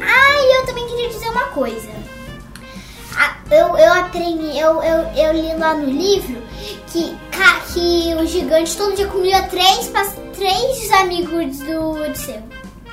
Ah, 0.00 0.40
e 0.40 0.58
eu 0.58 0.66
também 0.66 0.88
queria 0.88 1.10
dizer 1.10 1.28
uma 1.28 1.44
coisa. 1.50 1.88
Ah, 3.16 3.34
Eu, 3.50 3.76
eu 3.76 3.92
aprendi, 3.94 4.58
eu, 4.58 4.82
eu, 4.82 4.98
eu 5.16 5.32
li 5.32 5.54
lá 5.56 5.74
no 5.74 5.86
livro 5.86 6.40
que, 6.86 7.16
que 7.72 8.14
o 8.14 8.26
gigante 8.26 8.76
todo 8.76 8.94
dia 8.94 9.06
comia 9.06 9.42
três, 9.44 9.90
três 10.36 10.90
amigos 10.92 11.58
do 11.58 12.02
Odisseu. 12.02 12.42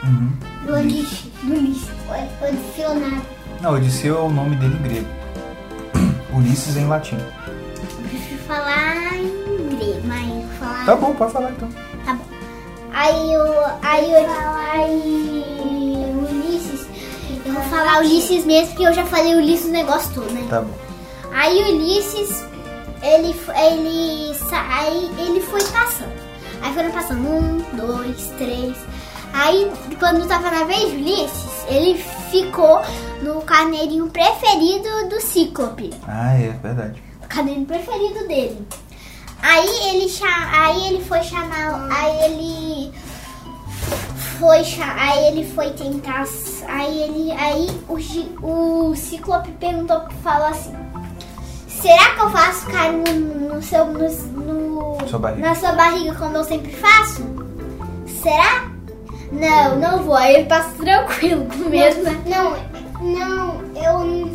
Uhum. 0.03 0.31
Do 0.65 0.73
Ulisses. 0.73 1.31
Do 1.43 2.47
Odisseu 2.47 2.95
nada. 2.95 3.21
Não, 3.61 3.73
Odisseu 3.73 4.17
é 4.17 4.21
o 4.21 4.29
nome 4.29 4.55
dele 4.55 4.75
em 4.75 4.83
grego. 4.83 5.07
Ulisses 6.35 6.77
em 6.77 6.87
latim. 6.87 7.17
Eu 7.17 8.09
prefiro 8.09 8.39
falar 8.43 9.15
em 9.15 9.69
grego, 9.77 10.01
mas 10.05 10.29
eu 10.43 10.47
falar 10.59 10.85
Tá 10.85 10.95
bom, 10.95 11.13
pode 11.15 11.33
falar 11.33 11.51
então. 11.51 11.69
Tá 12.05 12.13
bom. 12.13 12.25
Aí 12.93 13.37
o. 13.37 13.43
Aí 13.81 14.11
o. 14.11 14.27
Aí. 14.71 15.45
Eu 15.59 15.76
vou 17.61 17.69
falar 17.69 17.99
Ulisses 17.99 18.45
mesmo, 18.45 18.67
porque 18.69 18.87
eu 18.87 18.93
já 18.93 19.05
falei 19.05 19.35
Ulisses 19.35 19.67
o 19.67 19.71
negócio 19.71 20.13
todo, 20.13 20.31
né? 20.31 20.45
Tá 20.49 20.61
bom. 20.61 20.73
Aí 21.33 21.57
o 21.63 21.75
Ulisses, 21.75 22.43
ele, 23.03 23.35
ele, 23.55 24.35
aí 24.53 25.11
ele 25.19 25.41
foi 25.41 25.61
passando. 25.65 26.13
Aí 26.61 26.73
foram 26.73 26.91
passando 26.91 27.27
um, 27.27 27.57
dois, 27.73 28.31
três. 28.37 28.75
Aí 29.33 29.71
quando 29.99 30.27
tava 30.27 30.49
na 30.49 30.63
vez 30.63 30.89
do 30.91 30.95
Ulisses, 30.97 31.51
ele 31.69 32.01
ficou 32.31 32.81
no 33.21 33.41
carneirinho 33.41 34.07
preferido 34.07 35.09
do 35.09 35.19
Cíclope 35.21 35.91
Ah, 36.07 36.33
é, 36.33 36.49
verdade. 36.61 37.01
o 37.23 37.27
caderno 37.27 37.65
preferido 37.65 38.27
dele. 38.27 38.67
Aí 39.41 39.69
ele 39.89 40.11
aí 40.51 40.87
ele 40.87 41.03
foi 41.05 41.21
chamar, 41.23 41.87
aí 41.91 42.25
ele 42.25 42.91
foi 44.39 44.63
aí 44.97 45.27
ele 45.27 45.45
foi 45.53 45.69
tentar, 45.71 46.25
aí 46.67 47.01
ele 47.03 47.31
aí 47.31 47.67
o, 47.87 48.89
o 48.91 48.95
Ciclope 48.95 49.51
perguntou, 49.53 50.01
falou 50.23 50.47
assim: 50.47 50.73
Será 51.67 52.15
que 52.15 52.21
eu 52.21 52.29
faço 52.29 52.65
carinho 52.67 53.03
no, 53.19 53.55
no 53.55 53.61
seu 53.61 53.85
no, 53.85 53.99
no- 53.99 55.07
Sua 55.07 55.19
barriga. 55.19 55.47
na 55.47 55.55
sua 55.55 55.71
barriga 55.73 56.15
como 56.15 56.37
eu 56.37 56.43
sempre 56.43 56.71
faço? 56.73 57.23
Será? 58.21 58.69
Não, 59.31 59.77
não 59.79 60.03
vou. 60.03 60.15
Aí 60.15 60.35
ele 60.35 60.45
passa 60.45 60.69
tranquilo 60.83 61.45
mesmo. 61.69 62.03
né? 62.03 62.21
Não, 62.25 62.51
não, 63.01 63.61
eu. 63.75 64.27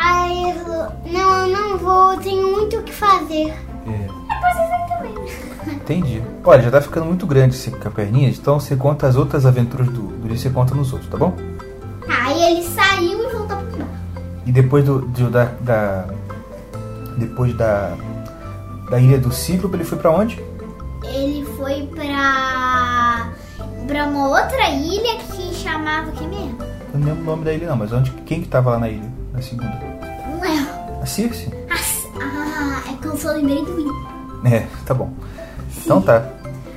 Eu- 0.00 1.12
não, 1.12 1.36
eu 1.38 1.48
não 1.48 1.78
vou, 1.78 2.12
eu 2.14 2.20
tenho 2.20 2.50
muito 2.52 2.76
o 2.78 2.82
que 2.82 2.92
fazer. 2.92 3.48
É. 3.86 4.06
Vocês 4.40 4.70
também. 4.88 5.49
Entendi. 5.82 6.22
Olha, 6.44 6.62
já 6.62 6.70
tá 6.70 6.80
ficando 6.80 7.06
muito 7.06 7.26
grande 7.26 7.54
esse 7.56 7.70
caperninhas, 7.72 8.38
então 8.38 8.60
você 8.60 8.76
conta 8.76 9.06
as 9.06 9.16
outras 9.16 9.44
aventuras 9.46 9.86
do, 9.88 10.02
do 10.02 10.24
Ulisses, 10.26 10.42
você 10.42 10.50
conta 10.50 10.74
nos 10.74 10.92
outros, 10.92 11.10
tá 11.10 11.16
bom? 11.16 11.34
Aí 12.08 12.42
ele 12.42 12.62
saiu 12.62 13.28
e 13.28 13.32
voltou 13.32 13.56
pro 13.56 13.78
bar. 13.78 13.88
E 14.46 14.52
depois 14.52 14.84
do, 14.84 15.00
do- 15.00 15.30
da, 15.30 15.44
da- 15.60 16.04
depois 17.16 17.54
da 17.56 17.96
da 18.90 18.98
ilha 18.98 19.18
do 19.18 19.32
Cíclope, 19.32 19.76
ele 19.76 19.84
foi 19.84 19.98
pra 19.98 20.10
onde? 20.10 20.42
Ele 21.04 21.44
foi 21.56 21.86
pra. 21.94 23.30
pra 23.86 24.06
uma 24.06 24.28
outra 24.28 24.68
ilha 24.70 25.16
que 25.18 25.54
chamava 25.54 26.08
o 26.10 26.12
que 26.12 26.24
mesmo? 26.26 26.58
Eu 26.92 26.98
não 27.00 27.06
lembro 27.06 27.22
o 27.22 27.26
nome 27.26 27.44
da 27.44 27.52
ilha 27.52 27.68
não, 27.68 27.76
mas 27.76 27.92
onde 27.92 28.10
quem 28.26 28.40
que 28.42 28.48
tava 28.48 28.70
lá 28.72 28.78
na 28.80 28.88
ilha, 28.88 29.08
na 29.32 29.40
segunda? 29.40 29.72
Não 30.28 30.44
é. 30.44 31.00
A 31.02 31.06
Circe? 31.06 31.48
Ah, 32.20 32.82
é 32.90 32.92
que 33.00 33.06
eu 33.06 33.16
só 33.16 33.30
lembrei 33.32 33.64
do 33.64 33.74
Will. 33.76 33.94
É, 34.44 34.66
tá 34.84 34.92
bom. 34.92 35.10
Então 35.84 36.00
tá. 36.02 36.24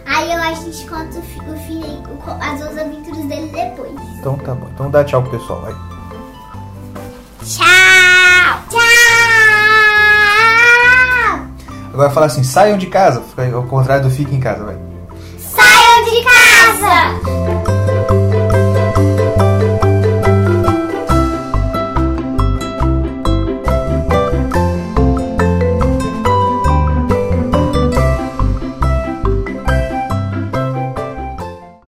Aí 0.05 0.31
eu 0.31 0.41
acho 0.41 0.63
que 0.63 0.69
a 0.69 0.71
gente 0.71 0.89
conta 0.89 1.17
o, 1.17 1.53
o 1.53 1.57
fim, 1.65 2.03
as 2.41 2.61
outras 2.61 2.77
aventuras 2.77 3.25
dele 3.25 3.51
depois. 3.53 3.93
Então 4.19 4.37
tá 4.37 4.53
bom. 4.53 4.67
Então 4.73 4.89
dá 4.89 5.03
tchau 5.03 5.21
pro 5.21 5.37
pessoal, 5.37 5.61
vai. 5.61 5.73
Tchau! 7.45 7.63
Tchau! 8.69 8.79
Agora 11.93 12.09
fala 12.09 12.25
assim, 12.25 12.43
saiam 12.43 12.77
de 12.77 12.87
casa, 12.87 13.21
ao 13.53 13.63
contrário 13.63 14.03
do 14.03 14.09
fique 14.09 14.35
em 14.35 14.39
casa, 14.39 14.63
vai. 14.63 14.77
Saiam 15.37 16.03
de 16.05 16.23
casa! 16.23 17.82